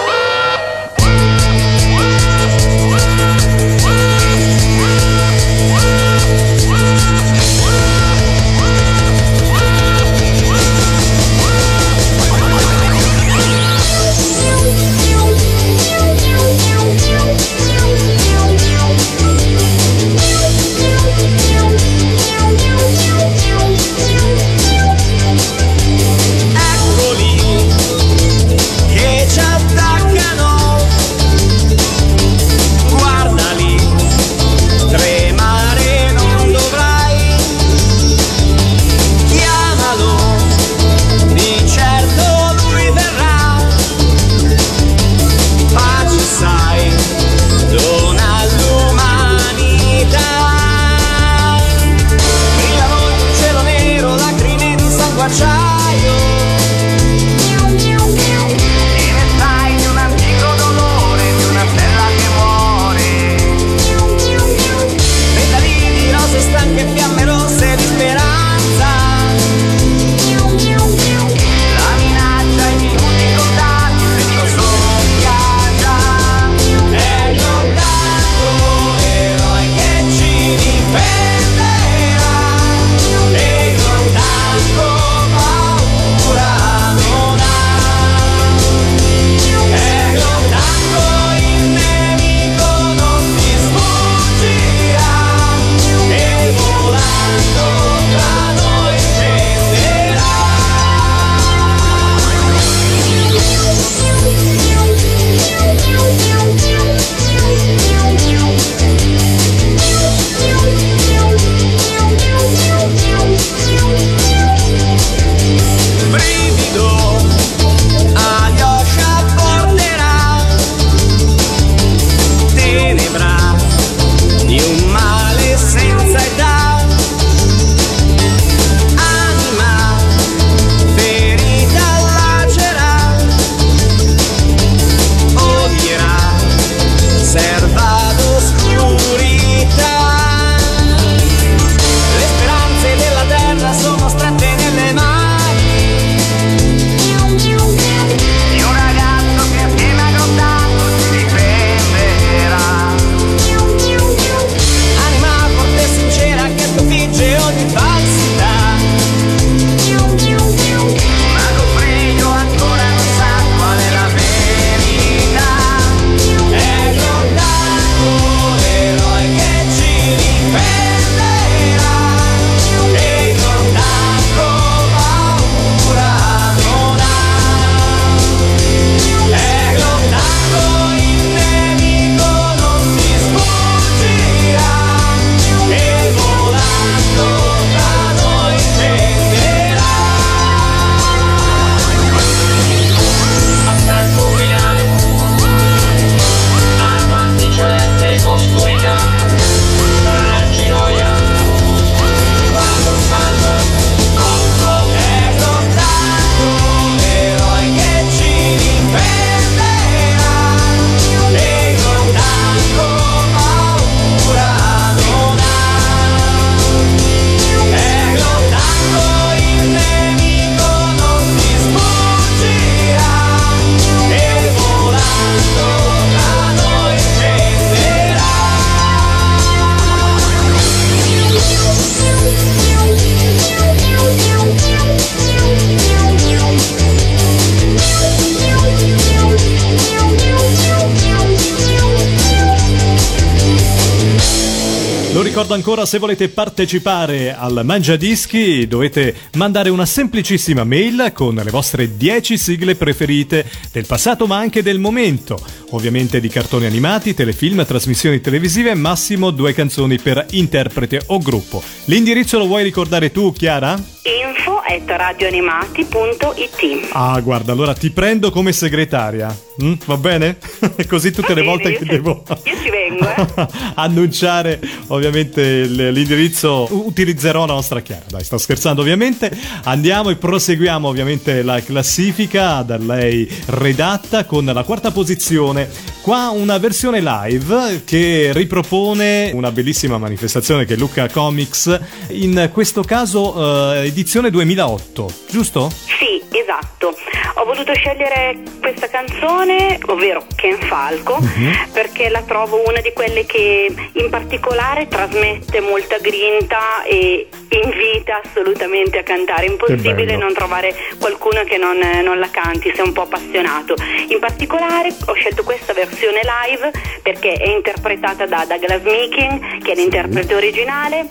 Ricordo 245.50 245.54
ancora, 245.56 245.86
se 245.88 245.98
volete 245.98 246.30
partecipare 246.30 247.34
al 247.34 247.62
Mangiadischi 247.64 248.68
dovete 248.68 249.16
mandare 249.34 249.70
una 249.70 249.86
semplicissima 249.86 250.64
mail 250.64 251.12
con 251.14 251.34
le 251.34 251.50
vostre 251.50 251.98
10 251.98 252.38
sigle 252.38 252.76
preferite 252.76 253.50
del 253.72 253.88
passato 253.88 254.28
ma 254.28 254.38
anche 254.38 254.62
del 254.62 254.78
momento. 254.78 255.40
Ovviamente 255.72 256.20
di 256.20 256.28
cartoni 256.28 256.66
animati, 256.66 257.16
telefilm, 257.16 257.66
trasmissioni 257.66 258.22
televisive, 258.22 258.76
massimo 258.76 259.32
due 259.32 259.54
canzoni 259.54 259.98
per 259.98 260.24
interprete 260.32 261.02
o 261.08 261.18
gruppo. 261.18 261.64
L'indirizzo 261.86 262.38
lo 262.38 262.46
vuoi 262.46 262.64
ricordare 262.64 263.12
tu, 263.12 263.34
Chiara? 263.34 263.99
Info 264.04 264.60
at 264.60 264.88
radioanimati.it 264.88 266.90
Ah, 266.92 267.20
guarda, 267.20 267.52
allora 267.52 267.74
ti 267.74 267.90
prendo 267.90 268.32
come 268.32 268.54
segretaria. 268.54 269.36
Mm, 269.64 269.74
va 269.86 269.98
bene? 269.98 270.38
Così 270.88 271.12
tutte 271.12 271.34
le 271.34 271.44
volte 271.44 271.74
che 271.74 271.86
devo 271.86 272.24
vengo, 272.70 273.08
eh. 273.08 273.48
annunciare 273.76 274.60
ovviamente 274.88 275.66
l'indirizzo 275.66 276.68
utilizzerò 276.72 277.46
la 277.46 277.54
nostra 277.54 277.82
Chiara. 277.82 278.06
Dai, 278.08 278.24
sto 278.24 278.38
scherzando 278.38 278.82
ovviamente. 278.82 279.32
Andiamo 279.64 280.10
e 280.10 280.16
proseguiamo 280.16 280.88
ovviamente 280.88 281.44
la 281.44 281.62
classifica 281.62 282.62
da 282.62 282.78
lei 282.78 283.30
redatta 283.48 284.26
con 284.26 284.46
la 284.46 284.64
quarta 284.64 284.92
posizione. 284.92 285.70
Qua 286.02 286.30
una 286.30 286.58
versione 286.58 287.02
live 287.02 287.84
che 287.86 288.32
ripropone 288.34 289.32
una 289.34 289.52
bellissima 289.52 289.98
manifestazione 289.98 290.66
che 290.66 290.74
è 290.74 290.78
Luca 290.78 291.10
Comics, 291.10 291.80
in 292.10 292.50
questo 292.52 292.84
caso 292.84 293.74
eh, 293.74 293.89
edizione 293.90 294.30
2008, 294.30 295.12
giusto? 295.30 295.70
Sì, 295.70 296.19
esatto. 296.50 296.98
Ho 297.36 297.46
voluto 297.46 297.74
scegliere 297.74 298.38
questa 298.60 298.88
canzone, 298.90 299.78
ovvero 299.86 300.26
Ken 300.36 300.58
Falco, 300.60 301.18
Mhm. 301.20 301.70
perché 301.72 302.10
la 302.10 302.22
trovo 302.24 302.68
una 302.68 302.82
di 302.82 302.92
quelle 302.94 303.26
che 303.26 303.72
in 303.94 304.10
particolare 304.10 304.88
trasmette 304.88 305.60
molta 305.62 305.98
grinta 306.00 306.84
e 306.84 307.28
invita 307.50 308.22
assolutamente 308.24 308.98
a 308.98 309.04
cantare. 309.04 309.46
È 309.46 309.50
impossibile 309.50 310.16
non 310.18 310.34
trovare 310.34 310.76
qualcuno 311.00 311.44
che 311.44 311.58
non, 311.58 311.78
non 312.04 312.18
la 312.20 312.30
canti, 312.32 312.72
se 312.74 312.82
è 312.82 312.86
un 312.86 312.94
po' 312.94 313.04
appassionato. 313.04 313.76
In 314.08 314.20
particolare 314.20 314.90
ho 315.06 315.14
scelto 315.14 315.44
questa 315.44 315.74
versione 315.74 316.22
live 316.24 316.72
perché 317.04 317.34
è 317.34 317.48
interpretata 317.50 318.26
da 318.26 318.46
Douglas 318.48 318.82
Meeking, 318.82 319.62
che 319.62 319.72
è 319.74 319.76
l'interprete 319.76 320.34
originale. 320.34 321.08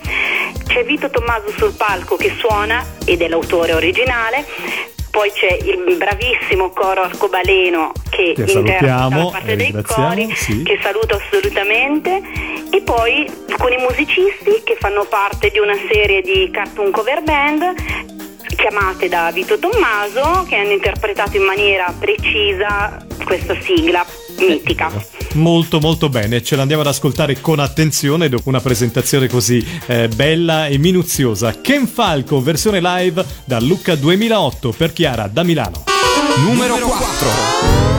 C'è 0.67 0.83
Vito 0.83 1.09
Tommaso 1.09 1.49
sul 1.57 1.73
palco 1.75 2.15
che 2.15 2.33
suona 2.37 2.85
ed 3.05 3.21
è 3.21 3.27
l'autore 3.27 3.73
originale. 3.73 4.45
Poi 5.09 5.31
c'è 5.31 5.57
il 5.63 5.95
bravissimo 5.97 6.69
coro 6.69 7.01
arcobaleno 7.01 7.91
che, 8.09 8.33
Che 8.35 8.51
interpreta 8.51 9.07
parte 9.31 9.55
dei 9.55 9.75
cori, 9.81 10.31
sì. 10.35 10.63
che 10.63 10.79
saluto 10.81 11.15
assolutamente. 11.15 12.21
E 12.71 12.81
poi 12.81 13.29
alcuni 13.49 13.77
musicisti 13.77 14.61
che 14.63 14.77
fanno 14.79 15.05
parte 15.05 15.49
di 15.49 15.59
una 15.59 15.77
serie 15.91 16.21
di 16.21 16.49
cartoon 16.51 16.91
cover 16.91 17.23
band 17.23 17.75
chiamate 18.55 19.07
da 19.07 19.31
Vito 19.31 19.57
Tommaso 19.57 20.45
che 20.47 20.57
hanno 20.57 20.71
interpretato 20.71 21.37
in 21.37 21.43
maniera 21.43 21.93
precisa 21.97 22.97
questa 23.23 23.55
sigla 23.61 24.05
mitica. 24.39 24.91
Molto 25.33 25.79
molto 25.79 26.09
bene, 26.09 26.41
ce 26.41 26.55
l'andiamo 26.55 26.81
ad 26.81 26.87
ascoltare 26.87 27.39
con 27.39 27.59
attenzione 27.59 28.29
dopo 28.29 28.49
una 28.49 28.61
presentazione 28.61 29.27
così 29.27 29.65
eh, 29.85 30.07
bella 30.07 30.67
e 30.67 30.77
minuziosa. 30.77 31.61
Ken 31.61 31.87
Falco, 31.87 32.41
versione 32.41 32.79
live 32.81 33.23
da 33.45 33.59
Lucca 33.59 33.95
2008 33.95 34.73
per 34.75 34.93
Chiara 34.93 35.27
da 35.27 35.43
Milano. 35.43 35.83
Numero 36.43 36.77
4. 36.77 37.98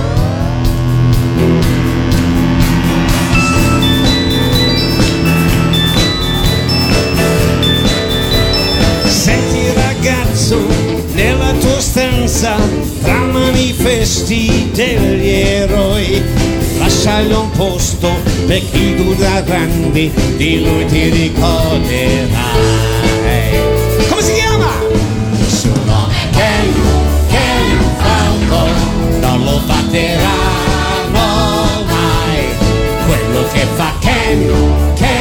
Stanza, 12.00 12.56
tra 13.02 13.18
manifesti 13.26 14.70
degli 14.72 15.28
eroi, 15.28 16.22
lasciagli 16.78 17.32
un 17.32 17.50
posto 17.50 18.10
per 18.46 18.62
chi 18.70 18.94
tu 18.96 19.14
da 19.16 19.42
grandi 19.42 20.10
di 20.36 20.64
lui 20.64 20.86
ti 20.86 21.10
ricorderai. 21.10 22.28
Come 24.08 24.22
si 24.22 24.32
chiama? 24.32 24.70
Il 25.38 25.46
suo 25.46 25.74
nome 25.84 26.14
è 26.14 26.28
Ken, 26.32 26.72
Ken 27.28 27.78
Falco, 27.98 28.66
non 29.20 29.44
lo 29.44 29.60
batteranno 29.66 31.18
mai. 31.84 32.46
Quello 33.06 33.46
che 33.52 33.66
fa 33.76 33.92
Ken, 34.00 34.50
Ken 34.94 35.19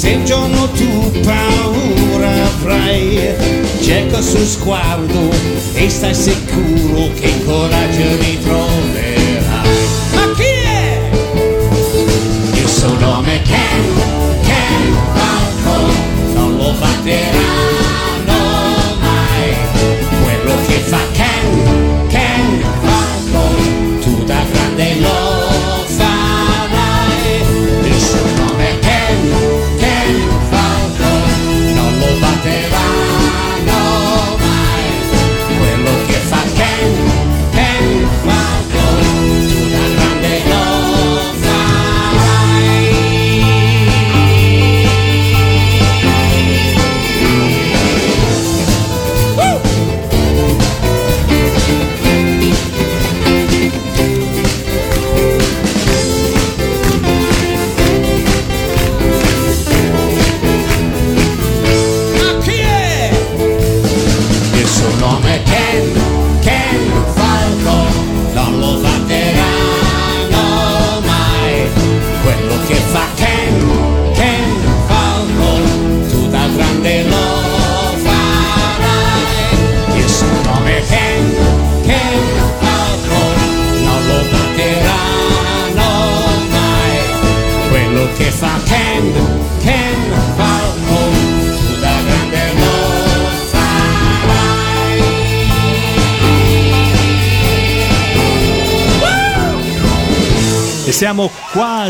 se 0.00 0.14
un 0.14 0.24
giorno 0.24 0.66
tu 0.70 1.10
paura 1.20 2.32
avrai, 2.44 3.34
cerca 3.82 4.22
sul 4.22 4.46
sguardo 4.46 5.28
e 5.74 5.90
stai 5.90 6.14
sicuro 6.14 7.12
che 7.12 7.26
il 7.26 7.44
coraggio 7.44 8.16
ritroverai. 8.16 9.68
Ma 10.14 10.32
chi 10.36 10.52
è? 10.64 11.10
Il 12.54 12.66
suo 12.66 12.94
nome 12.98 13.34
è 13.34 13.42
Ken, 13.42 14.40
Ken 14.40 14.96
Falco, 15.12 15.92
non 16.32 16.56
lo 16.56 16.72
batteranno 16.78 17.49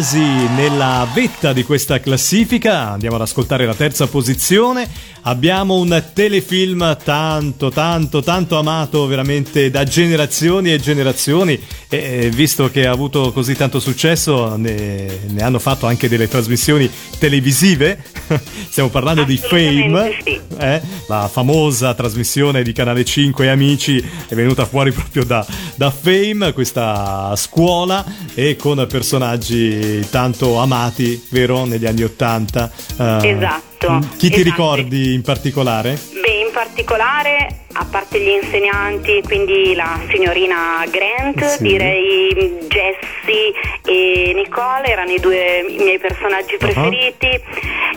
quasi 0.00 0.48
nella 0.56 1.06
vetta 1.12 1.52
di 1.52 1.62
questa 1.62 2.00
classifica, 2.00 2.88
andiamo 2.92 3.16
ad 3.16 3.20
ascoltare 3.20 3.66
la 3.66 3.74
terza 3.74 4.06
posizione. 4.06 4.88
Abbiamo 5.22 5.76
un 5.76 6.02
telefilm 6.12 6.96
tanto, 7.02 7.70
tanto, 7.70 8.22
tanto 8.22 8.58
amato 8.58 9.06
veramente 9.06 9.70
da 9.70 9.84
generazioni 9.84 10.72
e 10.72 10.80
generazioni 10.80 11.60
e 11.88 12.30
visto 12.32 12.70
che 12.70 12.86
ha 12.86 12.92
avuto 12.92 13.32
così 13.32 13.54
tanto 13.54 13.80
successo 13.80 14.56
ne, 14.56 15.20
ne 15.28 15.42
hanno 15.42 15.58
fatto 15.58 15.86
anche 15.86 16.08
delle 16.08 16.28
trasmissioni 16.28 16.90
televisive. 17.18 18.02
Stiamo 18.70 18.88
parlando 18.88 19.24
di 19.24 19.36
Fame, 19.36 20.16
sì. 20.24 20.40
eh? 20.58 20.80
la 21.08 21.28
famosa 21.30 21.94
trasmissione 21.94 22.62
di 22.62 22.72
Canale 22.72 23.04
5 23.04 23.44
e 23.44 23.48
Amici 23.48 23.98
è 24.28 24.34
venuta 24.34 24.64
fuori 24.64 24.92
proprio 24.92 25.24
da, 25.24 25.44
da 25.74 25.90
Fame, 25.90 26.52
questa 26.52 27.34
scuola 27.36 28.04
e 28.34 28.56
con 28.56 28.86
personaggi 28.88 30.06
tanto 30.10 30.58
amati, 30.58 31.26
vero, 31.30 31.64
negli 31.64 31.86
anni 31.86 32.02
80. 32.04 32.70
eh, 32.96 33.28
Esatto. 33.28 33.69
Esatto. 33.80 34.16
Chi 34.16 34.28
ti 34.28 34.40
esatto. 34.40 34.42
ricordi 34.42 35.14
in 35.14 35.22
particolare? 35.22 35.98
Beh, 36.20 36.40
in 36.46 36.50
particolare, 36.52 37.60
a 37.72 37.86
parte 37.90 38.20
gli 38.20 38.28
insegnanti, 38.28 39.22
quindi 39.24 39.74
la 39.74 39.98
signorina 40.10 40.84
Grant, 40.90 41.42
Sì. 41.56 41.62
direi 41.62 42.58
Jessie 42.68 43.52
e 43.86 44.32
Nicole 44.34 44.84
erano 44.86 45.12
i 45.12 45.18
due 45.20 45.64
i 45.66 45.76
miei 45.82 45.98
personaggi 45.98 46.56
preferiti. 46.58 47.40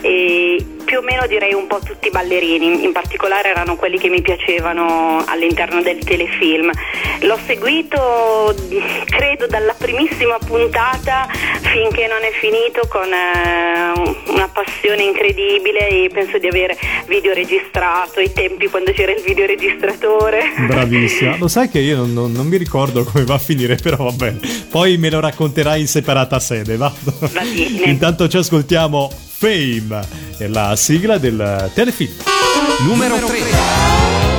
E 0.00 0.64
più 0.84 0.98
o 0.98 1.02
meno 1.02 1.26
direi 1.26 1.52
un 1.52 1.66
po' 1.66 1.80
tutti 1.80 2.08
i 2.08 2.10
ballerini, 2.10 2.84
in 2.84 2.92
particolare 2.92 3.48
erano 3.50 3.76
quelli 3.76 3.98
che 3.98 4.08
mi 4.08 4.20
piacevano 4.20 5.24
all'interno 5.26 5.82
del 5.82 5.98
telefilm. 6.04 6.70
L'ho 7.20 7.38
seguito 7.46 8.54
credo 9.06 9.46
dalla 9.46 9.74
primissima 9.76 10.38
puntata 10.38 11.26
finché 11.60 12.06
non 12.06 12.22
è 12.22 12.30
finito 12.40 12.86
con 12.88 13.10
eh, 13.12 14.30
una 14.32 14.48
passione 14.48 15.02
incredibile 15.02 15.88
e 15.88 16.10
penso 16.12 16.38
di 16.38 16.46
aver 16.46 16.76
videoregistrato 17.06 18.20
ai 18.20 18.32
tempi 18.32 18.68
quando 18.68 18.92
c'era 18.92 19.12
il 19.12 19.22
videoregistratore. 19.22 20.52
Bravissima. 20.66 21.36
Lo 21.40 21.48
sai 21.48 21.68
che 21.68 21.78
io 21.80 21.96
non, 21.96 22.12
non- 22.12 22.32
non 22.32 22.46
mi 22.46 22.56
ricordo 22.56 23.04
come 23.04 23.24
va 23.24 23.34
a 23.34 23.38
finire, 23.38 23.76
però 23.76 23.96
vabbè. 23.96 24.34
Poi 24.70 24.96
me 24.98 25.10
lo 25.10 25.20
racconterai 25.20 25.80
in 25.80 25.86
separata 25.86 26.38
sede, 26.38 26.76
va? 26.76 26.92
bene. 27.32 27.90
Intanto 27.90 28.28
ci 28.28 28.36
ascoltiamo 28.36 29.10
Fame, 29.44 30.00
è 30.38 30.46
la 30.46 30.74
sigla 30.74 31.18
del 31.18 31.70
telefilm. 31.74 32.14
Numero 32.86 33.16
3. 33.18 34.33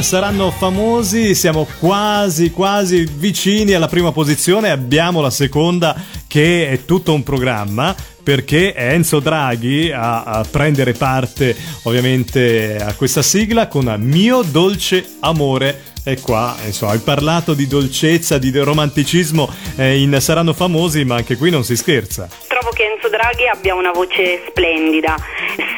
Saranno 0.00 0.50
famosi, 0.50 1.34
siamo 1.34 1.66
quasi 1.78 2.50
quasi 2.50 3.04
vicini 3.04 3.74
alla 3.74 3.88
prima 3.88 4.12
posizione, 4.12 4.70
abbiamo 4.70 5.20
la 5.20 5.28
seconda 5.28 5.94
che 6.26 6.68
è 6.70 6.84
tutto 6.84 7.12
un 7.12 7.22
programma 7.22 7.94
perché 8.22 8.72
è 8.72 8.92
Enzo 8.92 9.20
Draghi 9.20 9.90
a, 9.90 10.22
a 10.22 10.44
prendere 10.48 10.92
parte 10.92 11.54
ovviamente 11.82 12.76
a 12.80 12.94
questa 12.94 13.22
sigla 13.22 13.66
con 13.66 13.94
Mio 13.98 14.42
dolce 14.42 15.16
amore. 15.20 15.90
E 16.04 16.18
qua, 16.20 16.56
insomma, 16.66 16.92
hai 16.92 16.98
parlato 16.98 17.54
di 17.54 17.68
dolcezza, 17.68 18.36
di 18.36 18.50
romanticismo 18.50 19.48
eh, 19.76 20.00
in 20.00 20.16
Saranno 20.20 20.52
famosi, 20.52 21.04
ma 21.04 21.14
anche 21.14 21.36
qui 21.36 21.48
non 21.50 21.62
si 21.62 21.76
scherza. 21.76 22.28
Trovo 22.48 22.70
che 22.70 22.82
Enzo 22.82 23.08
Draghi 23.08 23.46
abbia 23.46 23.76
una 23.76 23.92
voce 23.92 24.42
splendida, 24.48 25.14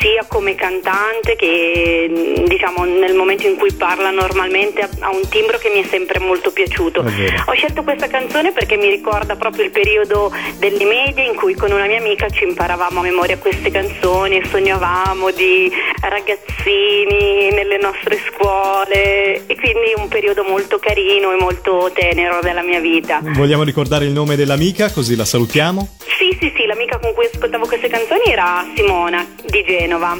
sia 0.01 0.25
come 0.29 0.55
cantante 0.55 1.37
che 1.37 2.07
mh, 2.09 2.45
diciamo 2.49 2.85
nel 2.85 3.15
momento 3.15 3.47
in 3.47 3.57
cui 3.57 3.73
parla 3.73 4.11
normalmente 4.11 4.83
ha- 4.83 5.11
un 5.11 5.29
timbro 5.29 5.59
che 5.59 5.71
mi 5.71 5.83
è 5.83 5.87
sempre 5.89 6.19
molto 6.19 6.51
piaciuto. 6.53 7.01
Ho 7.01 7.53
scelto 7.53 7.83
questa 7.83 8.07
canzone 8.09 8.53
perché 8.53 8.77
mi 8.77 8.89
ricorda 8.89 9.37
proprio 9.37 9.65
il 9.65 9.71
periodo 9.71 10.33
delle 10.59 10.85
medie 10.85 11.25
in 11.25 11.35
cui 11.35 11.55
con 11.55 11.71
una 11.73 11.87
mia 11.87 11.99
amica 11.99 12.29
ci 12.29 12.45
imparavamo 12.45 13.01
a 13.01 13.03
memoria 13.03 13.39
queste 13.39 13.71
canzoni 13.71 14.37
e 14.39 14.47
sognavamo 14.47 15.31
di 15.31 15.71
ragazzini 16.01 17.51
nelle 17.51 17.79
nostre 17.79 18.19
scuole 18.29 19.47
e 19.47 19.55
quindi 19.57 19.93
un 19.97 20.09
periodo 20.09 20.43
molto 20.45 20.79
carino 20.79 21.33
e 21.33 21.37
molto 21.41 21.91
tenero 21.95 22.41
della 22.43 22.63
mia 22.63 22.81
vita. 22.81 23.21
Vogliamo 23.23 23.63
ricordare 23.63 24.05
il 24.05 24.13
nome 24.13 24.37
dell'amica, 24.37 24.91
così 24.91 25.17
la 25.17 25.25
salutiamo? 25.25 25.97
Sì, 26.19 26.37
sì, 26.41 26.53
sì, 26.57 26.67
l'amica 26.67 26.99
con 26.99 27.13
cui 27.15 27.27
ascoltavo 27.33 27.67
queste 27.67 27.89
canzoni 27.89 28.23
era 28.27 28.65
Simona 28.75 29.34
di 29.49 29.65
Genova 29.67 30.17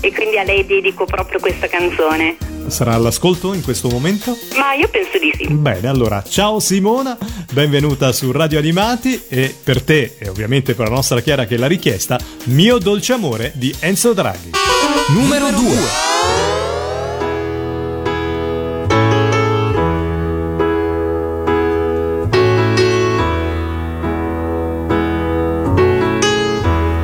e 0.00 0.12
quindi 0.12 0.38
a 0.38 0.44
lei 0.44 0.64
dedico 0.64 1.04
proprio 1.04 1.40
questa 1.40 1.66
canzone. 1.66 2.36
Sarà 2.68 2.94
all'ascolto 2.94 3.54
in 3.54 3.62
questo 3.62 3.88
momento? 3.88 4.36
Ma 4.56 4.74
io 4.74 4.88
penso 4.88 5.18
di 5.18 5.32
sì. 5.36 5.46
Bene, 5.48 5.88
allora, 5.88 6.22
ciao 6.22 6.60
Simona, 6.60 7.16
benvenuta 7.52 8.12
su 8.12 8.30
Radio 8.30 8.58
Animati 8.58 9.24
e 9.28 9.54
per 9.62 9.82
te 9.82 10.16
e 10.18 10.28
ovviamente 10.28 10.74
per 10.74 10.88
la 10.88 10.94
nostra 10.94 11.20
Chiara 11.20 11.46
che 11.46 11.56
l'ha 11.56 11.66
richiesta, 11.66 12.18
Mio 12.44 12.78
dolce 12.78 13.14
amore 13.14 13.52
di 13.54 13.74
Enzo 13.80 14.12
Draghi. 14.12 14.50
Numero 15.08 15.50
2. 15.50 16.06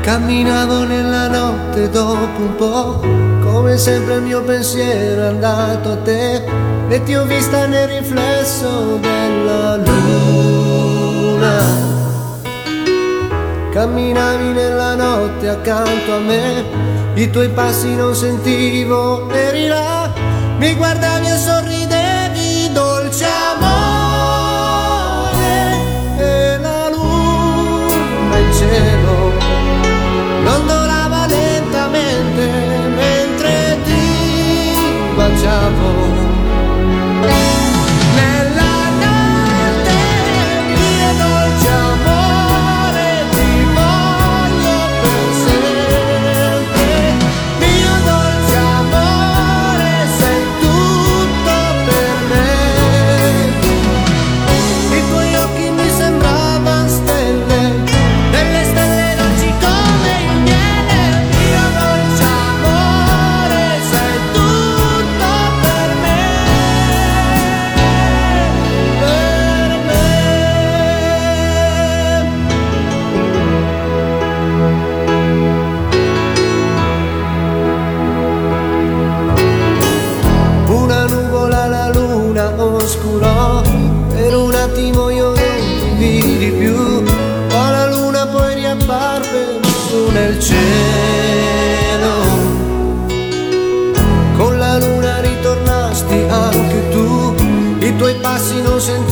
Camminavo 0.02 0.84
nella 0.84 1.03
notte 1.84 1.90
dopo 1.90 2.40
un 2.40 2.54
po', 2.56 3.00
come 3.42 3.76
sempre 3.76 4.14
il 4.14 4.22
mio 4.22 4.42
pensiero 4.42 5.22
è 5.22 5.26
andato 5.26 5.90
a 5.92 5.96
te 5.96 6.42
e 6.88 7.02
ti 7.02 7.14
ho 7.14 7.24
vista 7.24 7.66
nel 7.66 7.88
riflesso 7.88 8.98
della 9.00 9.76
luna. 9.76 11.02
Camminavi 13.70 14.52
nella 14.52 14.94
notte 14.94 15.48
accanto 15.48 16.14
a 16.14 16.18
me, 16.18 16.64
i 17.14 17.30
tuoi 17.30 17.48
passi 17.50 17.94
non 17.94 18.14
sentivo, 18.14 19.28
eri 19.30 19.66
là, 19.66 20.12
mi 20.58 20.74
guardavi 20.74 21.26
e 21.26 21.36
sorridevi, 21.36 21.53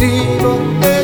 I 0.04 1.01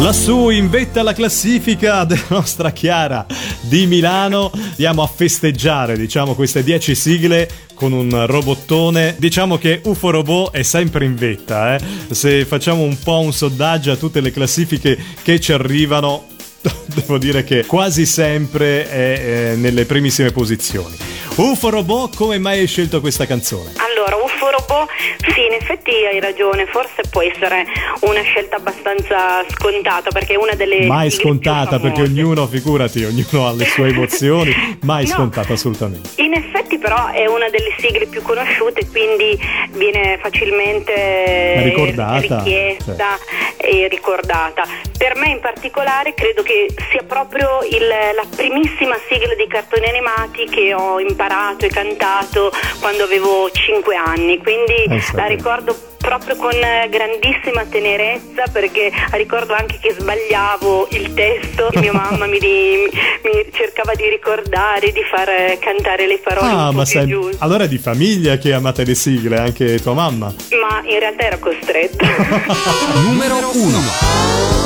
Lassù 0.00 0.48
in 0.48 0.70
vetta 0.70 1.00
alla 1.00 1.12
classifica 1.12 2.04
della 2.06 2.24
nostra 2.28 2.72
Chiara 2.72 3.26
di 3.60 3.86
Milano. 3.86 4.50
Andiamo 4.52 5.02
a 5.02 5.06
festeggiare, 5.06 5.96
diciamo, 5.98 6.34
queste 6.34 6.64
10 6.64 6.94
sigle 6.94 7.48
con 7.74 7.92
un 7.92 8.26
robottone. 8.26 9.14
Diciamo 9.18 9.58
che 9.58 9.82
UFO 9.84 10.10
Robot 10.10 10.52
è 10.52 10.62
sempre 10.62 11.04
in 11.04 11.14
vetta, 11.16 11.76
eh. 11.76 11.80
Se 12.10 12.46
facciamo 12.46 12.82
un 12.82 12.98
po' 12.98 13.20
un 13.20 13.32
sondaggio 13.32 13.92
a 13.92 13.96
tutte 13.96 14.20
le 14.20 14.30
classifiche 14.30 14.98
che 15.22 15.38
ci 15.38 15.52
arrivano, 15.52 16.26
devo 16.94 17.18
dire 17.18 17.44
che 17.44 17.66
quasi 17.66 18.06
sempre 18.06 18.88
è 18.88 19.52
eh, 19.52 19.56
nelle 19.56 19.84
primissime 19.84 20.32
posizioni. 20.32 20.96
UFO 21.36 21.68
Robot, 21.68 22.16
come 22.16 22.38
mai 22.38 22.60
hai 22.60 22.66
scelto 22.66 23.00
questa 23.00 23.26
canzone? 23.26 23.72
Allora, 23.76 23.89
Robot, 24.70 24.88
sì, 25.32 25.44
in 25.46 25.52
effetti 25.52 25.90
hai 26.06 26.20
ragione, 26.20 26.66
forse 26.66 27.02
può 27.10 27.22
essere 27.22 27.66
una 28.02 28.22
scelta 28.22 28.56
abbastanza 28.56 29.44
scontata 29.50 30.10
perché 30.10 30.34
è 30.34 30.36
una 30.36 30.54
delle 30.54 30.86
Mai 30.86 31.10
scontata 31.10 31.78
perché 31.80 32.02
ognuno, 32.02 32.46
figurati, 32.46 33.02
ognuno 33.04 33.48
ha 33.48 33.52
le 33.52 33.64
sue 33.64 33.88
emozioni, 33.90 34.78
mai 34.82 35.06
No. 35.06 35.14
scontata 35.14 35.54
assolutamente. 35.54 36.10
In 36.22 36.34
effetti 36.34 36.78
però 36.78 37.08
è 37.08 37.26
una 37.26 37.48
delle 37.48 37.74
sigle 37.78 38.06
più 38.06 38.22
conosciute, 38.22 38.86
quindi 38.88 39.36
viene 39.72 40.18
facilmente 40.22 41.62
Ricordata, 41.64 42.38
richiesta 42.42 43.18
e 43.56 43.88
ricordata. 43.88 44.64
Per 44.96 45.16
me 45.16 45.30
in 45.30 45.40
particolare 45.40 46.14
credo 46.14 46.42
che 46.42 46.68
sia 46.90 47.02
proprio 47.02 47.60
il- 47.68 47.86
la 47.88 48.24
primissima 48.36 48.96
sigla 49.08 49.34
di 49.34 49.46
cartoni 49.48 49.86
animati 49.86 50.44
che 50.46 50.72
ho 50.74 51.00
imparato 51.00 51.64
e 51.66 51.68
cantato 51.70 52.52
quando 52.80 53.02
avevo 53.04 53.50
5 53.50 53.94
anni, 53.96 54.38
quindi 54.38 54.58
Pensa 54.88 55.12
la 55.16 55.22
te. 55.24 55.28
ricordo 55.34 55.76
proprio 56.00 56.36
con 56.36 56.52
eh, 56.54 56.88
grandissima 56.90 57.64
tenerezza 57.66 58.44
perché 58.50 58.90
ricordo 59.12 59.52
anche 59.52 59.78
che 59.80 59.94
sbagliavo 59.98 60.88
il 60.92 61.12
testo 61.12 61.70
e 61.70 61.78
mia 61.80 61.92
mamma 61.92 62.26
mi, 62.26 62.38
di- 62.38 62.88
mi 63.24 63.46
cercava 63.52 63.94
di 63.94 64.08
ricordare, 64.08 64.92
di 64.92 65.02
far 65.02 65.28
eh, 65.28 65.58
cantare 65.60 66.06
le 66.06 66.18
parole 66.18 66.48
Ah, 66.50 66.68
un 66.68 66.70
po' 66.70 66.76
ma 66.78 66.82
più 66.84 66.92
sei 66.92 67.06
giuste. 67.06 67.36
allora 67.40 67.64
è 67.64 67.68
di 67.68 67.78
famiglia 67.78 68.38
che 68.38 68.52
amate 68.54 68.84
le 68.84 68.94
sigle, 68.94 69.36
anche 69.38 69.78
tua 69.80 69.92
mamma. 69.94 70.32
Ma 70.60 70.80
in 70.84 70.98
realtà 70.98 71.24
ero 71.24 71.38
costretta. 71.38 72.06
Numero 73.04 73.50
1. 73.52 74.59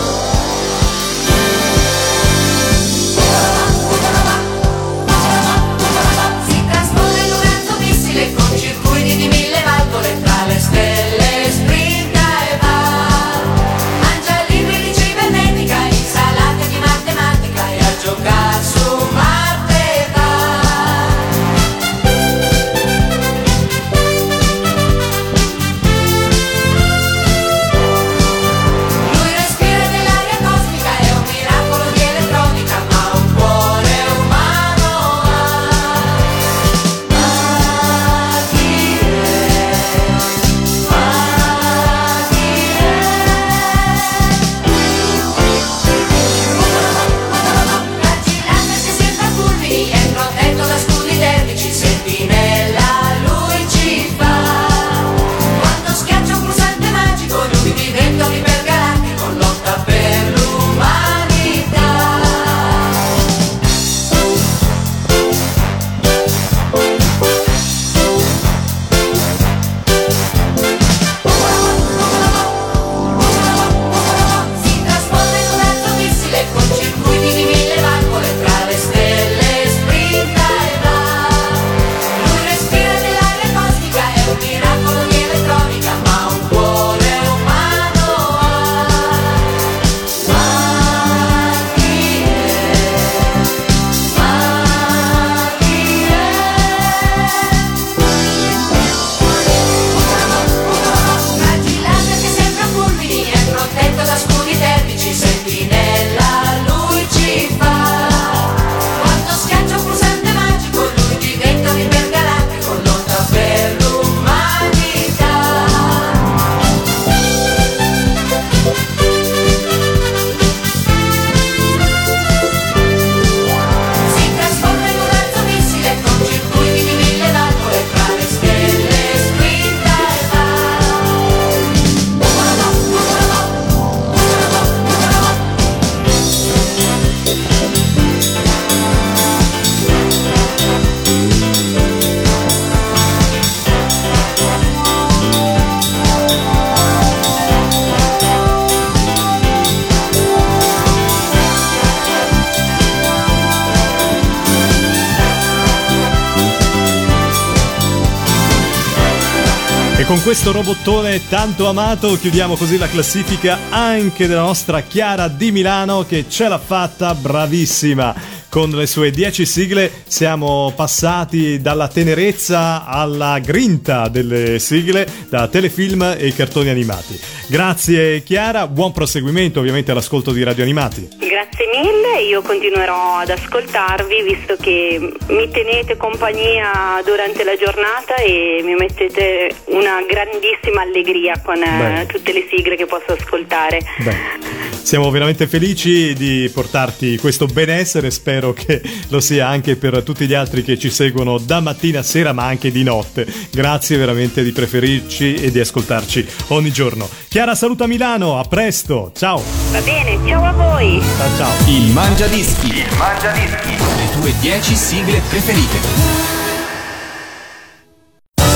E 160.04 160.06
con 160.06 160.22
questo 160.22 160.52
robottone 160.52 161.28
tanto 161.28 161.66
amato 161.66 162.18
chiudiamo 162.18 162.56
così 162.56 162.76
la 162.76 162.88
classifica 162.88 163.58
anche 163.70 164.26
della 164.26 164.42
nostra 164.42 164.82
Chiara 164.82 165.28
di 165.28 165.50
Milano 165.50 166.04
che 166.04 166.26
ce 166.28 166.46
l'ha 166.46 166.58
fatta, 166.58 167.14
bravissima. 167.14 168.33
Con 168.54 168.70
le 168.70 168.86
sue 168.86 169.10
10 169.10 169.46
sigle 169.46 169.90
siamo 170.06 170.72
passati 170.76 171.60
dalla 171.60 171.88
tenerezza 171.88 172.86
alla 172.86 173.40
grinta 173.40 174.06
delle 174.06 174.60
sigle 174.60 175.08
da 175.28 175.48
telefilm 175.48 176.14
e 176.16 176.32
cartoni 176.36 176.68
animati. 176.68 177.18
Grazie 177.48 178.22
Chiara, 178.22 178.68
buon 178.68 178.92
proseguimento 178.92 179.58
ovviamente 179.58 179.90
all'ascolto 179.90 180.30
di 180.30 180.44
Radio 180.44 180.62
Animati. 180.62 181.08
Grazie 181.18 181.66
mille, 181.82 182.22
io 182.22 182.42
continuerò 182.42 183.16
ad 183.16 183.30
ascoltarvi 183.30 184.22
visto 184.22 184.54
che 184.60 185.00
mi 185.00 185.50
tenete 185.50 185.96
compagnia 185.96 187.02
durante 187.04 187.42
la 187.42 187.56
giornata 187.56 188.14
e 188.22 188.60
mi 188.62 188.74
mettete 188.74 189.50
una 189.70 190.00
grandissima 190.08 190.82
allegria 190.82 191.40
con 191.42 191.60
eh, 191.60 191.66
Bene. 191.66 192.06
tutte 192.06 192.32
le 192.32 192.46
sigle 192.48 192.76
che 192.76 192.86
posso 192.86 193.14
ascoltare. 193.18 193.80
Beh, 193.98 194.63
siamo 194.84 195.10
veramente 195.10 195.46
felici 195.46 196.12
di 196.12 196.48
portarti 196.52 197.16
questo 197.16 197.46
benessere, 197.46 198.10
spero 198.10 198.52
che 198.52 198.82
lo 199.08 199.18
sia 199.18 199.48
anche 199.48 199.76
per 199.76 200.02
tutti 200.02 200.26
gli 200.26 200.34
altri 200.34 200.62
che 200.62 200.78
ci 200.78 200.90
seguono 200.90 201.38
da 201.38 201.60
mattina 201.60 202.00
a 202.00 202.02
sera, 202.02 202.32
ma 202.32 202.44
anche 202.44 202.70
di 202.70 202.82
notte. 202.82 203.26
Grazie 203.50 203.96
veramente 203.96 204.44
di 204.44 204.52
preferirci 204.52 205.34
e 205.34 205.50
di 205.50 205.58
ascoltarci 205.58 206.26
ogni 206.48 206.70
giorno. 206.70 207.08
Chiara 207.28 207.54
saluta 207.54 207.86
Milano, 207.86 208.38
a 208.38 208.44
presto, 208.44 209.10
ciao. 209.16 209.42
Va 209.72 209.80
bene, 209.80 210.18
ciao 210.28 210.44
a 210.44 210.52
voi! 210.52 211.00
Ciao 211.16 211.36
ciao. 211.36 211.68
Il 211.68 211.90
Mangia 211.92 212.26
Dischi. 212.26 212.68
Il 212.68 212.96
Mangia 212.98 213.32
Dischi. 213.32 213.70
Le 213.70 214.20
tue 214.20 214.34
10 214.40 214.76
sigle 214.76 215.22
preferite. 215.28 216.33